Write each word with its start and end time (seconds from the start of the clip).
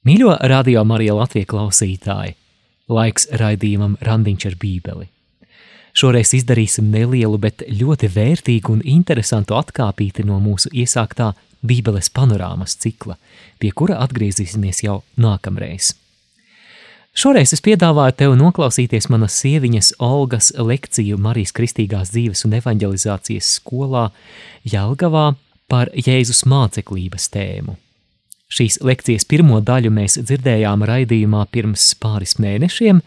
Mīļo 0.00 0.30
radio 0.48 0.80
Marija 0.88 1.12
Latvijas 1.12 1.50
klausītāji, 1.50 2.30
laiks 2.88 3.26
raidījumam 3.36 3.98
Randiņš 4.00 4.44
ar 4.48 4.54
Bībeli. 4.62 5.10
Šoreiz 5.92 6.30
izdarīsim 6.38 6.86
nelielu, 6.88 7.36
bet 7.36 7.60
ļoti 7.68 8.08
vērtīgu 8.14 8.72
un 8.72 8.80
interesantu 8.88 9.58
atkāpīti 9.58 10.24
no 10.24 10.38
mūsu 10.40 10.72
iesāktā 10.72 11.34
Bībeles 11.60 12.08
panorāmas 12.16 12.78
cikla, 12.80 13.18
pie 13.60 13.74
kura 13.76 13.98
atgriezīsimies 14.06 14.80
jau 14.86 15.02
nākamreiz. 15.20 15.90
Šoreiz 17.12 17.52
es 17.52 17.60
piedāvāju 17.60 18.16
tev 18.22 18.38
noklausīties 18.40 19.10
manas 19.12 19.36
sieviņas 19.42 19.92
Olgas 20.00 20.48
lekciju 20.56 21.20
Marijas 21.20 21.52
Kristīgās 21.52 22.14
dzīves 22.16 22.46
un 22.48 22.56
evanģelizācijas 22.62 23.52
skolā 23.60 24.08
Jelgavā 24.64 25.34
par 25.68 25.92
Jēzus 25.92 26.46
māceklības 26.48 27.28
tēmu. 27.36 27.76
Šīs 28.50 28.80
lekcijas 28.82 29.26
pirmo 29.30 29.60
daļu 29.62 29.92
mēs 29.94 30.18
dzirdējām 30.18 30.82
raidījumā 30.88 31.44
pirms 31.54 31.92
pāris 32.02 32.34
mēnešiem, 32.42 32.98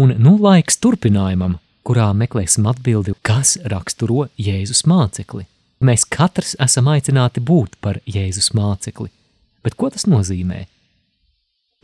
un 0.00 0.14
nu 0.16 0.36
laiks 0.40 0.80
turpinājumam, 0.80 1.58
kurā 1.86 2.08
meklēsim 2.16 2.66
atbildi, 2.70 3.14
kas 3.26 3.58
raksturo 3.68 4.26
Jēzus 4.40 4.86
mācekli. 4.88 5.44
Mēs 5.84 6.06
katrs 6.08 6.54
esam 6.64 6.88
aicināti 6.88 7.42
būt 7.44 7.76
par 7.84 8.00
Jēzus 8.08 8.54
mācekli, 8.56 9.10
bet 9.62 9.76
ko 9.76 9.92
tas 9.92 10.08
nozīmē? 10.08 10.64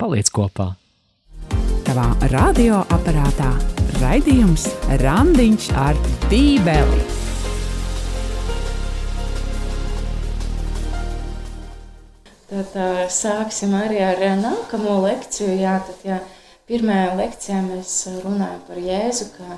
Paliec 0.00 0.32
kopā! 0.32 0.72
Tavā 1.84 2.08
radioaparātā 2.32 3.50
raidījums 4.00 4.70
Randiņš 5.02 5.68
ar 5.76 5.98
Bībeli. 6.30 7.31
Tad 12.52 12.74
uh, 12.76 13.02
sāksim 13.08 13.72
arī 13.78 14.02
ar 14.04 14.20
nākamo 14.36 14.98
lekciju. 15.06 15.54
Jā, 15.56 15.78
tad, 15.86 16.02
jā, 16.04 16.18
pirmajā 16.68 17.14
lekcijā 17.16 17.62
mēs 17.64 17.94
runājam 18.20 18.58
par 18.66 18.80
Jēzu 18.82 19.30
kā 19.38 19.56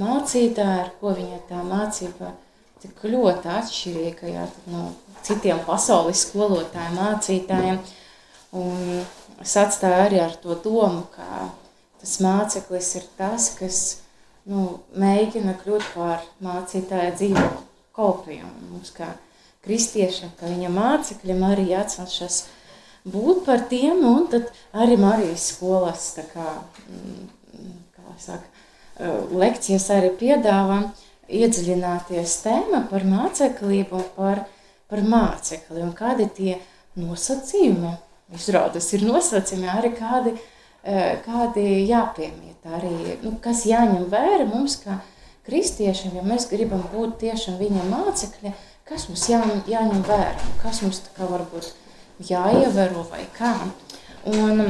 mācītāju, 0.00 0.78
ar 0.86 0.88
ko 1.02 1.12
viņa 1.18 1.42
tā 1.50 1.60
mācība 1.66 2.32
tik 2.80 3.04
ļoti 3.12 3.50
atšķirīga 3.58 4.32
jā, 4.32 4.46
no 4.72 4.86
citiem 5.26 5.60
pasaules 5.66 6.24
skolotāju 6.24 6.96
mācītājiem. 6.96 7.80
Un 8.56 9.02
es 9.44 9.56
atstāju 9.60 10.06
arī 10.06 10.24
ar 10.24 10.36
to 10.40 10.56
domu, 10.64 11.04
ka 11.12 11.50
tas 12.00 12.16
māceklis 12.24 12.94
ir 12.98 13.08
tas, 13.20 13.52
kas 13.58 13.82
nu, 14.48 14.80
mēģina 14.96 15.58
kļūt 15.60 15.92
par 15.92 16.24
mācītāja 16.44 17.12
dzīvo 17.20 17.50
kopiju. 17.96 18.48
Mums 18.70 18.96
kā 18.96 19.12
kristiešiem, 19.66 20.32
ka 20.40 20.48
viņa 20.48 20.70
mācekļiem 20.72 21.44
arī 21.44 21.66
jācenšas 21.70 22.44
būt 23.04 23.44
par 23.46 23.66
tiem, 23.70 24.02
un 24.06 24.26
tad 24.32 24.50
arī 24.72 24.96
Marijas 25.00 25.50
skolas, 25.54 26.12
kā, 26.32 26.48
mm, 26.88 27.28
kā 27.96 28.16
saka, 28.18 28.44
eh, 28.98 29.20
lekcijas 29.32 29.90
arī 29.90 30.12
piedāvā 30.16 30.82
iedziļināties 31.28 32.36
tēma 32.44 32.88
par 32.90 33.04
māceklību, 33.04 34.02
par, 34.16 34.46
par 34.88 34.98
mācekli, 34.98 35.82
un 35.82 35.92
kādi 35.92 36.28
tie 36.34 36.58
nosacījumi, 36.96 37.96
izrādas 38.34 38.92
ir 38.94 39.06
nosacījumi, 39.06 39.68
arī 39.68 39.94
kādi, 39.96 40.38
eh, 40.84 41.18
kādi 41.24 41.86
jāpiemīt, 41.86 42.64
arī, 42.64 43.22
nu, 43.22 43.36
kas 43.40 43.64
jāņem 43.64 44.08
vērā 44.10 44.46
mums, 44.48 44.76
kā 44.84 45.00
kristiešiem, 45.46 46.16
ja 46.16 46.22
mēs 46.22 46.48
gribam 46.50 46.82
būt 46.92 47.18
tiešām 47.20 47.58
viņa 47.58 47.86
mācekļi, 47.90 48.52
kas 48.90 49.06
mums 49.08 49.26
jā, 49.30 49.40
jāņem 49.70 50.02
vērā, 50.06 50.48
kas 50.64 50.82
mums 50.84 51.00
tā 51.04 51.14
kā 51.16 51.28
varbūt 51.30 51.70
jāievēro 52.26 53.04
vai 53.10 53.22
kā. 53.36 53.54
Un, 54.28 54.66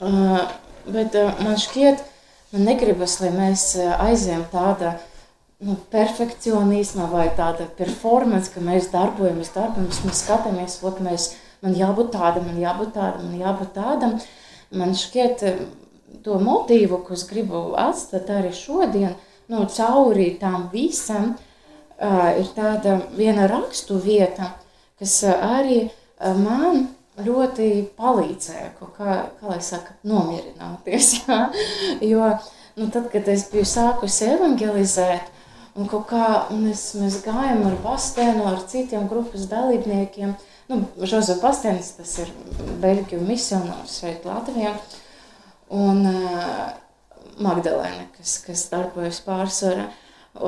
uh, 0.00 0.38
bet 0.86 1.18
uh, 1.18 1.42
man 1.42 1.58
šķiet, 1.60 2.04
man 2.54 2.64
negribas, 2.70 3.18
lai 3.20 3.34
mēs 3.34 3.72
aizējam 3.82 4.46
tāda 4.52 4.94
nu, 5.58 5.76
perfekcionisma 5.90 7.08
vai 7.10 7.26
tāda 7.36 7.66
performance, 7.78 8.52
ka 8.52 8.62
mēs 8.64 8.90
darbojamies, 8.92 9.52
darbojamies, 9.56 10.02
mēs 10.06 10.22
skatāmies, 10.24 10.78
ot, 10.86 11.00
mēs, 11.04 11.32
man 11.64 11.76
jābūt 11.76 12.12
tādam, 12.14 12.46
man 12.50 12.60
jābūt 12.60 12.94
tādam, 12.96 13.30
man 13.30 13.42
jābūt 13.42 13.74
tādam. 13.76 14.16
Man 14.76 14.94
šķiet, 14.98 15.44
to 16.26 16.38
motīvu, 16.42 17.00
ko 17.06 17.14
es 17.16 17.24
gribu 17.28 17.62
atstāt 17.78 18.30
arī 18.34 18.52
šodien, 18.54 19.14
nu, 19.52 19.62
cauri 19.70 20.32
tam 20.40 20.68
visam, 20.72 21.34
ir 22.00 22.50
tāda 22.56 22.98
viena 23.16 23.46
rakstu 23.50 23.98
vieta, 24.02 24.52
kas 25.00 25.22
arī 25.28 25.86
man 26.20 26.86
ļoti 27.24 27.68
palīdzēja, 27.96 28.72
kā, 28.76 29.14
kā 29.38 29.48
lai 29.48 29.60
saka, 29.64 29.96
nomierināties. 30.06 31.12
Jā? 31.24 31.46
Jo 32.04 32.28
nu, 32.76 32.90
tad, 32.92 33.08
kad 33.12 33.28
es 33.32 33.46
biju 33.52 33.64
sākusi 33.68 34.28
evangelizēt, 34.34 35.32
un 35.76 35.88
kā 35.88 36.26
es, 36.70 36.90
mēs 37.00 37.22
gājām 37.24 37.64
ar 37.68 37.78
Bastēnu, 37.84 38.44
ar 38.48 38.60
citiem 38.68 39.08
grupas 39.08 39.48
dalībniekiem, 39.48 40.34
nu, 40.72 40.82
Žozo 41.00 41.38
Bastēnis, 41.40 41.94
tas 41.96 42.16
ir 42.24 42.32
Beļģiju 42.82 43.22
misionārs 43.24 44.00
šeit 44.02 44.26
Latvijā, 44.28 44.74
un 45.72 46.04
uh, 46.10 46.66
Magdalēna, 47.42 48.10
kas, 48.16 48.38
kas 48.44 48.68
darbojas 48.72 49.22
pārsvarā, 49.24 49.88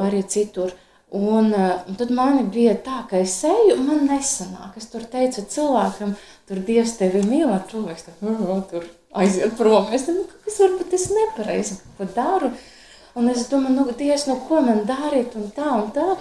arī 0.04 0.20
citur. 0.28 0.72
Uh, 0.72 0.87
Un, 1.10 1.52
eh, 1.54 1.76
un 1.88 1.96
tad 1.96 2.10
man 2.12 2.50
bija 2.52 2.74
tā, 2.84 2.98
ka 3.08 3.16
es 3.16 3.38
eju, 3.48 3.78
un 3.78 3.86
man 3.86 4.08
nesanāk. 4.10 4.76
Es 4.76 4.90
tur 4.92 5.06
teicu 5.08 5.46
cilvēkam, 5.54 6.12
tur 6.48 6.60
Dievs 6.66 6.98
tevi 6.98 7.22
mīl, 7.24 7.46
un 7.48 7.62
cilvēks 7.70 8.10
oh, 8.20 8.60
tur 8.68 8.84
aiziet 9.16 9.56
prom. 9.56 9.88
Es 9.92 10.04
domāju, 10.04 10.28
ka 10.28 10.52
es 10.52 10.60
varbūt 10.60 10.92
es 10.98 11.08
nepareizi 11.14 11.78
ko 11.96 12.08
daru. 12.14 12.52
Un 13.16 13.32
es 13.32 13.48
domāju, 13.48 13.74
nu, 13.78 13.96
Dievs, 13.96 14.26
nu, 14.28 14.36
ko 14.48 14.60
man 14.60 14.84
darīt, 14.88 15.32
un 15.40 15.48
tā, 15.56 15.70
un 15.80 15.90
tā. 15.96 16.12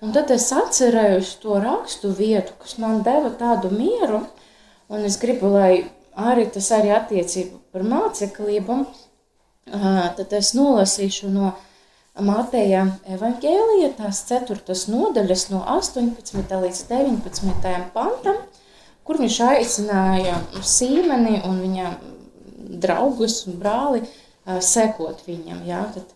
Un 0.00 0.14
tad 0.16 0.30
es 0.32 0.48
atcerējos 0.56 1.34
to 1.42 1.60
rakstu 1.60 2.08
vietu, 2.16 2.54
kas 2.62 2.78
man 2.80 3.02
deva 3.04 3.28
tādu 3.36 3.68
mieru, 3.68 4.22
un 4.88 5.04
es 5.04 5.18
gribu, 5.20 5.50
lai 5.52 5.90
arī 6.16 6.46
tas 6.48 6.70
arī 6.72 6.94
attiecība 6.96 7.58
par 7.74 7.84
māceklību, 7.84 8.78
tad 10.16 10.32
es 10.38 10.54
nolasīšu 10.56 11.28
no 11.34 11.52
Mateja 12.18 12.86
evaņģēlija, 13.06 13.92
tās 13.98 14.24
ceturtas 14.26 14.88
nodaļas 14.90 15.46
no 15.52 15.60
18. 15.76 16.40
līdz 16.64 16.80
19. 16.90 17.74
pantam, 17.94 18.40
kur 19.06 19.20
viņš 19.20 19.36
aicināja 19.46 20.40
Sīmeni 20.58 21.38
un 21.46 21.60
viņa 21.62 21.92
draugus 22.82 23.44
un 23.46 23.60
brāli 23.60 24.02
sekot 24.44 25.22
viņam. 25.26 25.62
Jā, 25.68 25.84
tad, 25.94 26.10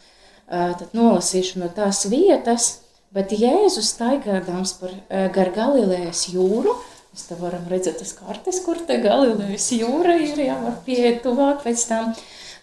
tad 0.50 0.97
nolasīšu 0.99 1.62
no 1.62 1.71
tās 1.72 2.03
vietas, 2.10 2.81
bet 3.15 3.33
Jēzus 3.38 3.93
staigādams 3.94 4.75
par 4.81 4.97
gar 5.34 5.53
Galilējas 5.54 6.27
jūru, 6.34 6.75
mēs 7.15 7.28
te 7.28 7.38
varam 7.38 7.69
redzēt 7.71 8.00
tas 8.03 8.10
kartes, 8.19 8.59
kur 8.66 8.83
te 8.83 8.99
Galilējas 9.03 9.71
jūra 9.78 10.19
ir, 10.19 10.43
jā, 10.49 10.59
var 10.66 10.81
pieiet 10.87 11.22
tuvāk 11.22 11.62
pēc 11.62 11.87
tam, 11.87 12.10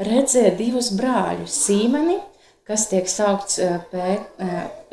redzēja 0.03 0.51
divus 0.59 0.91
brāļus, 0.97 1.55
Sīmeni, 1.63 2.19
kas 2.71 2.87
tiek 2.87 3.09
saukts, 3.11 3.59
pē, 3.91 4.13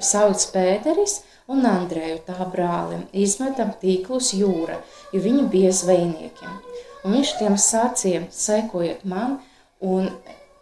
sauc 0.03 0.47
Pēteris 0.51 1.21
un 1.49 1.63
Andreju 1.69 2.19
tā 2.27 2.47
brāli, 2.51 3.05
izmetam 3.15 3.71
tīklus 3.79 4.33
jūra, 4.35 4.81
jo 5.15 5.23
viņi 5.23 5.45
bija 5.53 5.71
zvejniekiem. 5.77 6.59
Un 7.07 7.15
viņš 7.15 7.33
tiem 7.39 7.55
sacīja, 7.63 8.25
sekojiet 8.35 9.07
man, 9.07 9.39
un 9.79 10.11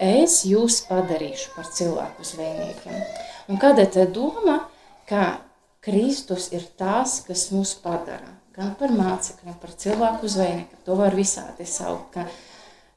es 0.03 0.43
jūs 0.45 0.83
padarīšu 0.91 1.57
par 1.57 1.73
cilvēku 1.73 2.29
zvejniekiem. 2.29 3.03
Un 3.49 3.61
kāda 3.63 3.89
ir 3.89 4.13
doma, 4.13 4.61
ka 5.09 5.39
Kristus 5.87 6.51
ir 6.53 6.67
tas, 6.77 7.23
kas 7.25 7.49
mūs 7.55 7.77
padara, 7.81 8.35
gan 8.53 8.75
par 8.77 8.93
mācekļiem, 8.93 9.57
par 9.63 9.73
cilvēku 9.73 10.29
zvejniekiem, 10.29 10.85
to 10.85 11.01
var 11.01 11.17
visādi 11.17 11.65
saukt, 11.65 12.19
ka 12.19 12.27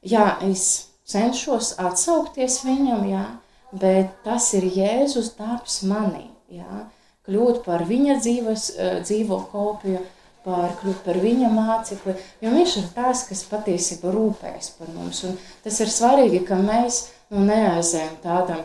jā, 0.04 0.34
es 0.44 0.90
cenšos 1.08 1.78
atsaukties 1.80 2.60
viņam, 2.66 3.06
jā, 3.08 3.24
bet 3.72 4.14
tas 4.24 4.50
ir 4.58 4.66
Jēzus 4.74 5.34
darbs 5.38 5.82
manī. 5.86 6.28
Jā? 6.50 6.86
Kļūt 7.28 7.62
par 7.66 7.84
viņa 7.86 8.18
dzīves, 8.22 8.70
eh, 8.76 8.98
dzīvo 9.04 9.38
kopiju, 9.52 10.00
par, 10.44 10.72
kļūt 10.80 11.02
par 11.04 11.18
viņa 11.20 11.50
mācekli, 11.52 12.14
jo 12.40 12.52
viņš 12.54 12.76
ir 12.80 12.86
tas, 12.96 13.24
kas 13.28 13.44
patiesībā 13.50 14.12
rūpējas 14.14 14.72
par 14.78 14.88
mums. 14.94 15.22
Un 15.28 15.36
tas 15.64 15.80
ir 15.84 15.92
svarīgi, 15.92 16.44
ka 16.48 16.56
mēs 16.56 17.02
nu, 17.30 17.44
neaizējam 17.44 18.16
tādam, 18.24 18.62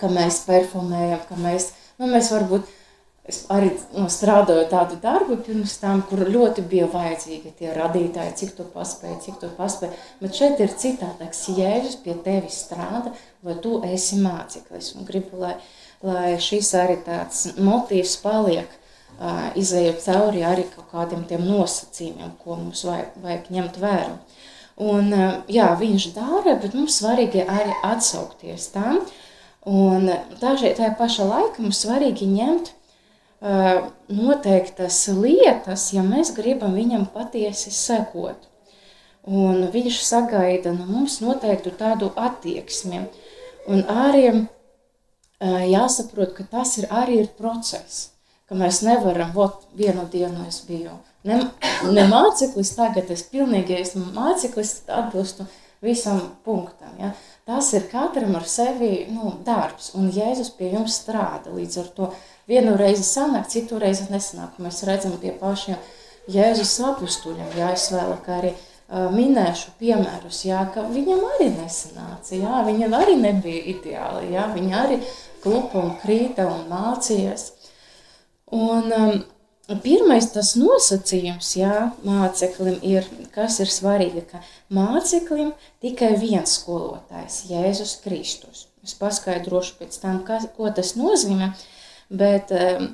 ka 0.00 0.08
mēs 0.08 0.40
perfumējam, 0.48 1.20
ka 1.28 1.38
mēs, 1.38 1.72
nu, 2.00 2.08
mēs 2.10 2.32
varbūt 2.34 2.70
Es 3.24 3.38
arī 3.48 3.70
nu, 3.94 4.04
strādāju 4.12 4.66
tādu 4.68 4.98
darbu 5.00 5.38
pirms 5.46 5.78
tam, 5.80 6.02
kur 6.10 6.26
ļoti 6.28 6.60
bija 6.68 6.90
vajadzīgi 6.92 7.54
tie 7.56 7.70
radītāji, 7.72 8.34
cik 8.36 8.50
tu 8.58 8.66
paspēji, 8.74 9.20
cik 9.24 9.38
tu 9.40 9.48
paspēji. 9.56 9.96
Bet 10.20 10.36
šeit 10.36 10.60
ir 10.60 10.74
citādāks. 10.82 11.46
Jēzus 11.56 11.96
pie 12.04 12.18
tevis 12.26 12.58
strādā, 12.66 13.14
vai 13.46 13.56
tu 13.64 13.78
esi 13.88 14.20
māceklis. 14.20 14.92
Un 14.98 15.08
gribu, 15.08 15.40
lai, 15.40 15.54
lai 16.04 16.34
šis 16.36 16.74
arī 16.82 16.98
tāds 17.06 17.46
motīvs 17.56 18.18
paliek, 18.20 18.76
uh, 19.16 19.48
izējot 19.56 20.04
cauri 20.04 20.44
arī 20.44 20.68
kaut 20.74 20.92
kādiem 20.92 21.24
tiem 21.24 21.48
nosacījumiem, 21.48 22.36
ko 22.44 22.60
mums 22.60 22.84
vajag, 22.84 23.16
vajag 23.24 23.50
ņemt 23.56 23.82
vērā. 23.86 24.14
Un, 24.84 25.12
jā, 25.48 25.72
viņš 25.80 26.10
dara, 26.12 26.58
bet 26.60 26.76
mums 26.76 27.00
svarīgi 27.00 27.48
arī 27.48 27.72
atsaukties 27.88 28.68
tam. 28.76 29.00
Un 29.64 30.10
dažai 30.42 30.76
tajā 30.76 30.92
pašā 30.98 31.24
laikā 31.24 31.62
mums 31.64 31.86
svarīgi 31.86 32.28
ņemt 32.28 32.74
uh, 32.74 32.80
noteiktas 33.40 35.02
lietas, 35.08 35.90
ja 35.92 36.02
mēs 36.06 36.32
gribam 36.36 36.76
viņam 36.76 37.06
patiesi 37.14 37.72
sekot. 37.74 38.50
Un 39.24 39.66
viņš 39.72 40.02
sagaida 40.04 40.74
no 40.76 40.84
mums 40.88 41.20
noteiktu 41.24 41.72
tādu 41.78 42.10
attieksmi. 42.16 43.06
Un 43.72 43.80
arī 43.88 44.26
uh, 44.34 44.44
jāsaprot, 45.64 46.34
ka 46.36 46.44
tas 46.50 46.76
ir 46.76 46.90
arī 46.92 47.22
ir 47.22 47.32
process, 47.38 48.10
ka 48.44 48.58
mēs 48.58 48.82
nevaram, 48.84 49.32
vot 49.32 49.64
vienu 49.72 50.04
dienu 50.12 50.44
es 50.48 50.60
biju 50.68 50.98
ne, 51.28 51.40
ne 51.90 52.06
māceklis, 52.10 52.74
tagad 52.76 53.10
es 53.14 53.24
pilnīgi 53.32 53.78
esmu 53.80 54.10
māceklis, 54.14 54.76
atbilstu 54.88 55.46
visam 55.84 56.20
punktam. 56.44 56.94
Ja? 57.00 57.12
Tas 57.48 57.72
ir 57.76 57.88
katram 57.90 58.36
ar 58.38 58.46
sevi 58.48 59.06
nu, 59.12 59.34
darbs, 59.44 59.92
un 59.98 60.08
Jēzus 60.12 60.54
pie 60.58 60.70
jums 60.72 61.00
strādā. 61.02 61.52
Līdz 61.52 61.80
ar 61.82 61.90
to 61.96 62.10
vienu 62.50 62.76
reizi 62.80 63.04
sanāk, 63.06 63.48
citu 63.52 63.80
reizi 63.82 64.08
nesanāk. 64.12 64.60
Mēs 64.62 64.82
redzam 64.88 65.16
pie 65.22 65.34
pašiem 65.40 65.80
Jēzus 66.30 66.76
apstuļiem, 66.88 67.50
ja 67.58 67.72
es 67.76 67.90
vēl 67.92 68.14
kā 68.24 68.38
arī 68.40 68.54
uh, 68.54 69.10
minēšu 69.12 69.74
piemērus, 69.80 70.44
jā, 70.48 70.62
ka 70.74 70.86
viņam 70.88 71.20
arī 71.34 71.50
nesanāca, 71.58 72.32
jā, 72.38 72.62
viņam 72.68 72.96
arī 72.96 73.18
nebija 73.20 73.66
ideāli, 73.74 74.32
jā, 74.32 74.48
viņa 74.54 74.80
arī 74.80 74.98
klupa 75.44 75.82
un 75.82 75.94
krīta 76.00 76.48
un 76.48 76.64
mācījās. 76.72 77.50
Un, 78.54 78.92
um, 78.92 79.22
Pirmais 79.64 80.26
tas 80.28 80.50
nosacījums, 80.60 81.54
jā, 81.56 81.86
māceklim 82.04 82.82
ir, 82.84 83.06
kas 83.32 83.62
ir 83.64 83.70
svarīgi, 83.72 84.20
ka 84.28 84.42
māceklim 84.76 85.54
tikai 85.80 86.10
viens 86.20 86.58
skolotājs, 86.58 87.38
Jēzus 87.48 87.94
Kristus. 88.04 88.66
Es 88.84 88.92
paskaidrošu 88.98 89.78
pēc 89.78 89.96
tam, 90.02 90.18
kas, 90.28 90.44
ko 90.58 90.68
tas 90.68 90.92
nozīmē, 91.00 91.54
bet 92.10 92.52
um, 92.54 92.90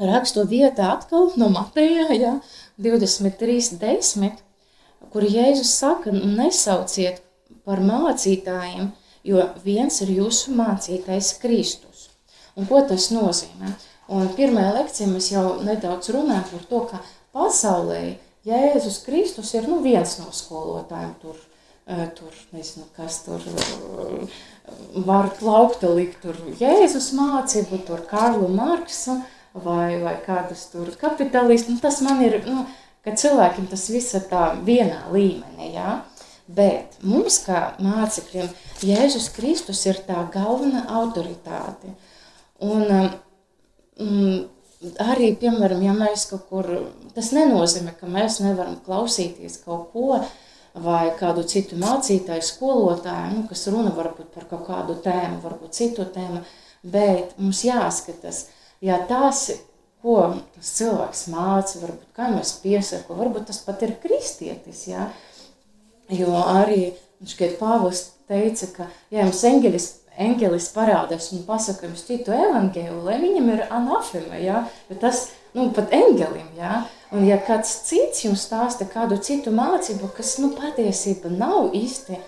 raksto 0.00 0.44
vietā 0.48 0.90
atkal 0.96 1.32
no 1.40 1.50
Mateja, 1.52 2.08
jā, 2.14 2.34
23.10, 2.82 4.42
kur 5.12 5.26
Jēzus 5.28 5.72
saka, 5.78 6.12
nesauciet 6.12 7.22
par 7.64 7.80
mācītājiem, 7.84 8.90
jo 9.24 9.48
viens 9.64 10.00
ir 10.04 10.12
jūsu 10.18 10.54
mācītājs 10.58 11.34
Kristus. 11.42 12.08
Un 12.58 12.68
ko 12.70 12.82
tas 12.86 13.10
nozīmē? 13.14 13.72
Un 14.14 14.28
pirmajā 14.36 14.74
lekcijā 14.76 15.08
mēs 15.08 15.30
jau 15.32 15.46
nedaudz 15.64 16.10
runājam 16.12 16.44
par 16.50 16.66
to, 16.70 16.80
ka 16.90 17.00
pasaulē 17.34 18.02
Jēzus 18.44 19.00
Kristus 19.06 19.54
ir 19.56 19.68
nu, 19.70 19.80
viens 19.84 20.18
no 20.20 20.28
skolotājiem. 20.34 21.14
Tur, 21.22 21.38
eh, 21.86 22.04
tur 22.16 22.34
nezinu, 22.52 22.84
kas 22.96 23.22
tur 23.24 23.40
var 25.06 25.30
plaukta 25.38 25.90
likt, 25.92 26.22
tur 26.22 26.38
Jēzus 26.60 27.10
mācību, 27.16 27.82
tur 27.86 28.04
Karlu 28.08 28.48
Marksu 28.52 29.18
vai, 29.52 30.00
vai 30.02 30.16
kādus 30.24 30.66
tur 30.72 30.88
kapitalistu. 31.00 31.74
Nu, 31.74 31.82
tas 31.82 32.00
man 32.04 32.22
ir, 32.24 32.40
nu, 32.48 32.64
ka 33.04 33.14
cilvēkiem 33.18 33.68
tas 33.70 33.86
viss 33.92 34.16
ir 34.16 34.26
tā 34.30 34.52
vienā 34.64 35.04
līmenī, 35.12 35.74
jā. 35.76 36.00
Bet 36.44 36.98
mums 37.00 37.38
kā 37.46 37.70
mācekļiem 37.80 38.50
Jēzus 38.84 39.30
Kristus 39.32 39.84
ir 39.88 40.00
tā 40.04 40.26
galvenā 40.32 40.84
autoritāte. 40.92 41.94
Un, 42.64 42.84
um, 42.88 43.06
mm, 44.00 44.90
arī, 45.04 45.30
piemēram, 45.40 45.80
ja 45.84 45.94
mēs 45.96 46.26
kaut 46.30 46.44
kur, 46.50 46.68
tas 47.16 47.32
nenozīmē, 47.36 47.94
ka 48.00 48.10
mēs 48.10 48.42
nevaram 48.44 48.76
klausīties 48.84 49.62
kaut 49.64 49.88
ko 49.94 50.20
vai 50.74 51.12
kādu 51.18 51.44
citu 51.46 51.78
mācītāju, 51.78 52.42
skolotāju, 52.42 53.30
nu, 53.36 53.44
kas 53.50 53.66
runa 53.70 53.92
varbūt 53.94 54.32
par 54.34 54.48
kaut 54.50 54.66
kādu 54.66 54.96
tēmu, 55.04 55.38
varbūt 55.44 55.76
citu 55.76 56.06
tēmu, 56.14 56.42
bet 56.82 57.36
mums 57.38 57.62
jāskatās, 57.66 58.48
ja 58.84 58.98
tās, 59.08 59.46
ko 60.04 60.34
tas 60.56 60.72
cilvēks 60.80 61.26
māca, 61.32 61.80
varbūt 61.84 62.08
kā 62.16 62.28
mēs 62.34 62.56
piesako, 62.64 63.16
varbūt 63.20 63.48
tas 63.52 63.62
pat 63.64 63.84
ir 63.86 63.94
kristietis, 64.02 64.86
jā, 64.90 65.08
jo 66.12 66.34
arī, 66.42 66.94
šķiet, 67.24 67.60
Pāvils 67.60 68.08
teica, 68.28 68.72
ka, 68.74 68.90
ja 69.14 69.22
jums 69.24 69.44
eņģelis 69.46 69.92
eņģelis 70.20 70.68
parādās 70.74 71.30
un 71.34 71.42
pasaka 71.46 71.88
jums 71.88 72.04
citu 72.06 72.34
evaņģēlu, 72.34 73.00
lai 73.06 73.16
viņam 73.22 73.48
ir 73.54 73.64
anafema, 73.66 74.38
ja? 74.38 74.64
bet 74.88 75.00
tas, 75.02 75.26
nu, 75.56 75.70
pat 75.74 75.94
eņģelim, 75.94 76.52
ja? 76.58 76.84
Un 77.14 77.24
ja 77.26 77.38
kāds 77.42 77.72
cits 77.88 78.24
jums 78.26 78.44
stāsta 78.48 78.86
kādu 78.90 79.18
citu 79.22 79.52
mācību, 79.54 80.10
kas, 80.16 80.36
nu, 80.42 80.52
patiesība 80.58 81.30
nav 81.32 81.74
īsti 81.76 82.18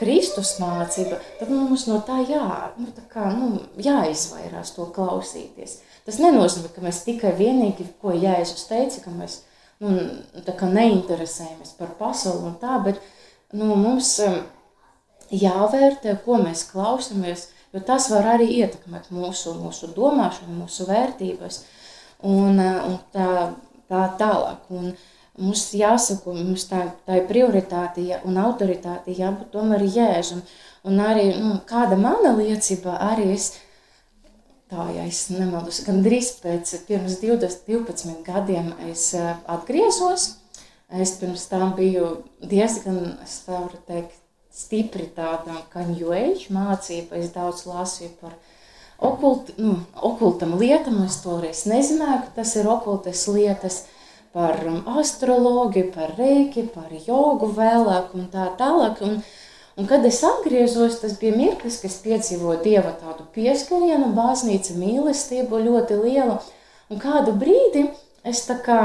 Kristus 0.00 0.56
mācība, 0.58 1.20
tad 1.38 1.52
nu, 1.52 1.62
mums 1.68 1.86
no 1.86 2.00
tā 2.06 2.18
jā, 2.26 2.46
nu, 2.76 2.90
tā 2.96 3.04
kā, 3.10 3.28
nu, 3.36 3.62
jāizvairās 3.80 4.74
to 4.76 4.88
klausīties. 4.94 5.78
Tas 6.06 6.18
nenozīmē, 6.18 6.72
ka 6.74 6.82
mēs 6.82 7.04
tikai 7.06 7.30
vienīgi, 7.38 7.86
ko 8.02 8.14
Jēzus 8.16 8.66
teica, 8.66 9.04
ka 9.04 9.12
mēs, 9.14 9.44
nu, 9.82 9.94
neinteresējamies 10.42 11.76
par 11.78 11.94
pasauli 12.00 12.50
un 12.50 12.58
tā, 12.58 12.80
bet, 12.82 12.98
nu, 13.54 13.76
mums, 13.78 14.16
um, 14.26 14.40
jāvērtē, 15.32 16.16
ko 16.24 16.38
mēs 16.42 16.66
klausāmies, 16.70 17.48
jo 17.72 17.80
tas 17.86 18.08
var 18.12 18.34
arī 18.34 18.48
ietekmēt 18.60 19.10
mūsu, 19.14 19.54
mūsu 19.60 19.92
domāšanu, 19.96 20.58
mūsu 20.64 20.86
vērtības 20.88 21.62
un, 22.28 22.58
un 22.60 22.98
tā, 23.14 23.28
tā 23.92 24.06
tālāk. 24.20 24.64
Un 24.72 24.94
mums 25.38 25.66
jāsaka, 25.76 26.34
mums 26.36 26.66
tā, 26.70 26.86
tā 27.06 27.20
ir 27.20 27.28
prioritāte 27.28 28.04
un 28.28 28.40
autoritāte 28.40 29.14
jābūt 29.16 29.52
tomēr 29.54 29.84
jēžam. 29.86 30.42
Un 30.88 30.98
arī 31.04 31.28
nu, 31.36 31.58
kāda 31.68 31.98
mana 32.00 32.32
liecība 32.38 32.96
arī 33.12 33.30
es, 33.36 33.52
tā, 34.72 34.88
ja 34.96 35.06
es 35.06 35.28
nemaldos, 35.30 35.84
gan 35.86 36.02
drīz 36.02 36.32
pēc 36.42 36.74
pirms 36.88 37.20
20, 37.22 37.62
12 37.68 38.22
gadiem 38.26 38.72
es 38.88 39.12
atgriezos. 39.14 40.32
Es 40.92 41.14
pirms 41.16 41.46
tam 41.48 41.70
biju 41.72 42.18
diezgan, 42.44 43.14
es 43.24 43.38
varu 43.46 43.78
teikt, 43.88 44.18
stipri 44.52 45.06
tāda 45.16 45.62
kā 45.72 45.86
New 45.88 46.12
Age 46.12 46.52
mācība. 46.52 47.16
Es 47.16 47.32
daudz 47.32 47.64
lasīju 47.64 48.12
par 48.20 48.34
okult, 49.02 49.52
nu, 49.58 49.76
okultam 49.94 50.56
lietam. 50.60 51.02
Es 51.06 51.20
toreiz 51.24 51.64
nezināju, 51.70 52.22
ka 52.26 52.40
tas 52.40 52.54
ir 52.58 52.68
okultas 52.70 53.26
lietas. 53.30 53.84
Par 54.32 54.62
um, 54.64 54.78
astroloģiju, 54.96 55.90
par 55.92 56.14
reiki, 56.16 56.62
par 56.72 56.88
jogu 57.04 57.50
vēlāk 57.52 58.14
un 58.16 58.30
tā 58.32 58.46
tālāk. 58.56 59.02
Un, 59.04 59.18
un 59.76 59.88
kad 59.90 60.06
es 60.08 60.22
atgriezos, 60.24 61.02
tas 61.02 61.18
bija 61.20 61.36
mirklis, 61.36 61.82
kad 61.82 61.90
es 61.90 61.98
piedzīvoju 62.00 62.62
dieva 62.64 62.94
tādu 62.96 63.26
pieskarienu, 63.34 64.08
baznīca 64.16 64.78
mīlestību 64.78 65.60
ļoti 65.66 66.00
lielu. 66.00 66.38
Un 66.88 67.02
kādu 67.02 67.36
brīdi 67.36 67.90
es 68.24 68.40
tā 68.48 68.56
kā, 68.64 68.78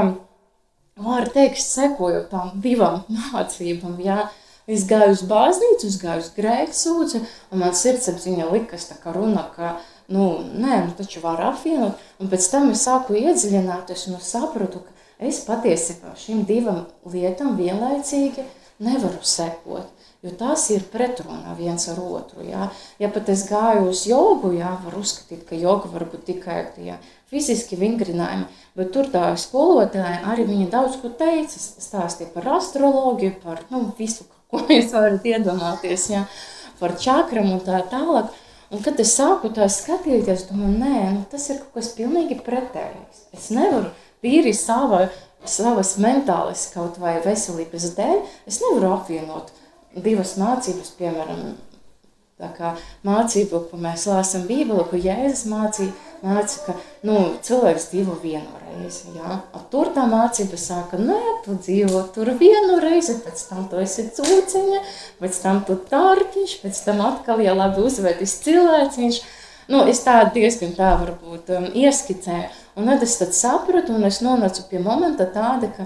varu 1.00 1.32
teikt, 1.32 1.64
sekoju 1.64 2.26
tam 2.28 2.52
divam 2.60 3.00
mācībām, 3.32 3.96
jā, 4.04 4.20
ja, 4.26 4.28
Es 4.68 4.82
gāju 4.84 5.14
uz 5.14 5.22
baznīcu, 5.24 5.88
es 5.88 5.94
gāju 5.96 6.20
uz 6.20 6.26
grēksūdzi, 6.36 7.22
un 7.54 7.62
man 7.62 7.72
sirdsapziņa 7.72 8.50
likas 8.52 8.90
tā 8.90 8.98
kā 9.00 9.14
runa, 9.14 9.46
ka, 9.54 9.78
nu, 10.14 10.28
nē, 10.54 10.82
nu 10.86 10.94
taču 10.98 11.22
var 11.24 11.42
apvienot. 11.50 11.98
Un 12.20 12.30
pēc 12.32 12.48
tam 12.52 12.70
es 12.74 12.84
sāku 12.88 13.18
iedziļināties 13.18 14.08
un 14.12 14.20
sapratu, 14.24 14.84
ka 14.86 15.26
es 15.28 15.42
patiesībā 15.46 16.14
šīm 16.18 16.44
divām 16.48 16.86
lietām 17.12 17.56
vienlaicīgi 17.58 18.46
nevaru 18.84 19.22
sekot. 19.22 19.94
Jo 20.18 20.32
tās 20.34 20.64
ir 20.74 20.82
pretrunā 20.90 21.52
viens 21.54 21.84
ar 21.92 21.98
otru. 22.02 22.42
Jā. 22.42 22.64
Ja 22.98 23.06
pat 23.14 23.28
es 23.30 23.44
gāju 23.46 23.84
uz 23.92 24.00
jogu, 24.08 24.50
jā, 24.56 24.72
var 24.82 24.96
uzskatīt, 24.98 25.44
ka 25.46 25.54
joga 25.54 25.90
var 25.92 26.08
būt 26.10 26.24
tikai 26.26 26.56
tie 26.74 26.96
fiziski 27.30 27.78
vingrinājumi, 27.78 28.48
bet 28.74 28.90
tur 28.96 29.06
tā 29.12 29.28
skolotāja 29.38 30.24
arī 30.32 30.48
viņa 30.48 30.66
daudz 30.72 30.98
ko 30.98 31.12
teica, 31.20 31.60
stāstīja 31.62 32.32
par 32.34 32.50
astroloģiju, 32.56 33.36
par 33.44 33.62
nu, 33.70 33.84
visu 33.98 34.26
ko 34.50 34.64
jūs 34.74 34.90
varat 34.96 35.30
iedomāties 35.30 36.08
jā, 36.10 36.24
par 36.82 36.98
čakram 36.98 37.52
un 37.54 37.62
tā 37.62 37.84
tālāk. 37.92 38.34
Un 38.68 38.82
kad 38.84 38.98
es 39.00 39.14
sāku 39.16 39.48
tā 39.56 39.64
skatīties, 39.72 40.48
domāju, 40.50 40.74
nē, 40.82 40.96
nu, 41.14 41.22
tas 41.32 41.46
ir 41.48 41.62
kaut 41.62 41.78
kas 41.78 41.94
pilnīgi 41.96 42.36
pretējs. 42.44 43.22
Es 43.32 43.48
nevaru 43.54 43.88
tīri 44.24 44.52
sava, 44.56 45.06
savas 45.48 45.94
mentālas 46.02 46.66
kaut 46.74 46.98
vai 47.00 47.16
veselības 47.24 47.94
dēļ, 47.96 48.18
es 48.50 48.60
nevaru 48.64 48.92
apvienot 48.98 49.54
divas 50.04 50.34
mācības, 50.40 50.92
piemēram, 50.98 51.54
tā 52.38 52.48
kā 52.54 52.74
mācību, 53.06 53.64
ko 53.70 53.80
mēs 53.82 54.06
lāsam 54.10 54.44
Bībeli, 54.46 54.84
ko 54.90 54.98
Jēzus 54.98 55.46
mācīja, 55.50 55.94
māca, 56.22 56.58
ka 56.66 56.74
nu, 57.06 57.16
cilvēks 57.44 57.88
dzīvo 57.92 58.14
vienu 58.22 58.60
reizi. 58.66 59.12
Ja? 59.16 59.40
Tur 59.72 59.90
tā 59.94 60.04
mācība 60.10 60.58
sāka, 60.60 60.98
nē, 61.00 61.18
tu 61.44 61.56
dzīvo 61.58 62.04
tur 62.14 62.30
vienu 62.38 62.78
reizi, 62.82 63.18
pēc 63.24 63.42
tam 63.50 63.66
tu 63.70 63.80
esi 63.82 64.08
cūciņa, 64.14 64.80
pēc 65.22 65.42
tam 65.42 65.64
tu 65.66 65.78
tārpiņš, 65.90 66.56
pēc 66.62 66.80
tam 66.86 67.02
atkal, 67.06 67.42
ja 67.44 67.56
labi 67.58 67.84
uzvedis 67.86 68.38
cilvēciņš. 68.46 69.20
Nu, 69.68 69.82
es 69.90 70.00
tā 70.00 70.22
diezgan 70.32 70.72
tā 70.78 70.94
varbūt 70.96 71.50
um, 71.52 71.66
ieskicēju, 71.76 72.46
un 72.80 72.88
tad 72.88 73.02
es 73.04 73.18
tad 73.20 73.34
sapratu, 73.36 73.92
un 73.98 74.06
es 74.08 74.22
nonācu 74.24 74.64
pie 74.70 74.80
momenta 74.80 75.26
tāda, 75.28 75.68
ka, 75.74 75.84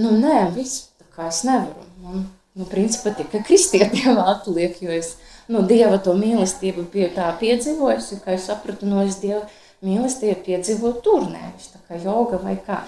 nu, 0.00 0.16
nē, 0.18 0.48
viss, 0.56 0.88
tā 0.98 1.06
kā 1.14 1.28
es 1.30 1.44
nevaru. 1.46 1.86
Man, 2.02 2.26
nu, 2.58 2.66
principā 2.66 3.14
tikai 3.14 3.44
kristietiem 3.46 4.18
atliek, 4.32 4.80
jo 4.82 4.90
es 4.96 5.14
nu, 5.52 5.62
Dieva 5.68 5.98
to 6.04 6.14
mīlestību 6.18 6.88
biju 6.92 7.12
tā 7.16 7.30
piedzīvojusi, 7.40 8.20
ka 8.24 8.36
es 8.36 8.48
sapratu, 8.50 8.88
no 8.88 9.02
es 9.04 9.20
Dieva 9.22 9.44
mīlestību 9.84 10.42
piedzīvoju 10.46 11.00
tur, 11.04 11.26
nevis 11.30 11.72
tā 11.72 11.82
kā 11.88 12.00
joga 12.02 12.40
vai 12.42 12.56
kā. 12.66 12.82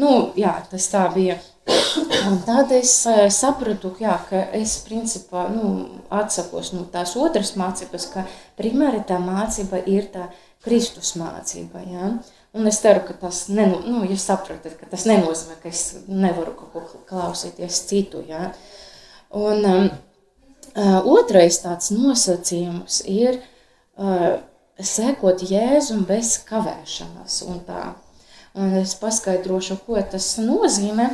Nu, 0.00 0.32
jā, 0.38 0.54
tas 0.70 0.88
tā 0.90 1.06
bija. 1.14 1.38
Un 2.26 2.40
tad 2.44 2.72
es 2.74 2.92
uh, 3.08 3.26
sapratu, 3.32 3.92
jā, 4.02 4.14
ka 4.28 4.40
es 4.56 4.76
principā 4.84 5.46
nu, 5.52 5.68
atsakos 6.12 6.72
no 6.74 6.82
nu, 6.82 6.88
tās 6.92 7.14
otras 7.20 7.54
mācības, 7.60 8.08
ka 8.12 8.24
primāri 8.58 9.04
tā 9.06 9.20
mācība 9.22 9.80
ir 9.88 10.08
tā 10.12 10.26
Kristus 10.64 11.14
mācība. 11.20 11.84
Ja? 11.86 12.10
Un 12.54 12.70
es 12.70 12.80
ceru, 12.82 13.04
ka 13.06 13.16
tas, 13.24 13.44
neno, 13.52 13.80
nu, 13.86 14.02
jūs 14.08 14.26
saprotat, 14.26 14.76
ka 14.80 14.88
tas 14.90 15.06
nenozīmē, 15.10 15.58
ka 15.62 15.70
es 15.70 15.84
nevaru 16.08 16.56
kaut 16.58 16.74
ko 16.74 17.04
klausīties 17.08 17.84
citu. 17.88 18.24
Ja? 18.28 18.50
Un 19.34 19.68
um, 19.70 19.88
otrais 20.74 21.60
tāds 21.62 21.90
nosacījums 21.94 23.02
ir 23.10 23.38
uh, 23.38 24.40
sekot 24.80 25.44
Jēzum 25.46 26.04
bez 26.08 26.36
kavēšanas 26.48 27.42
un 27.48 27.60
tā 27.66 27.84
un 28.54 28.74
es 28.78 28.94
paskaidrošu, 28.98 29.80
ko 29.86 30.00
tas 30.10 30.34
nozīmē. 30.38 31.10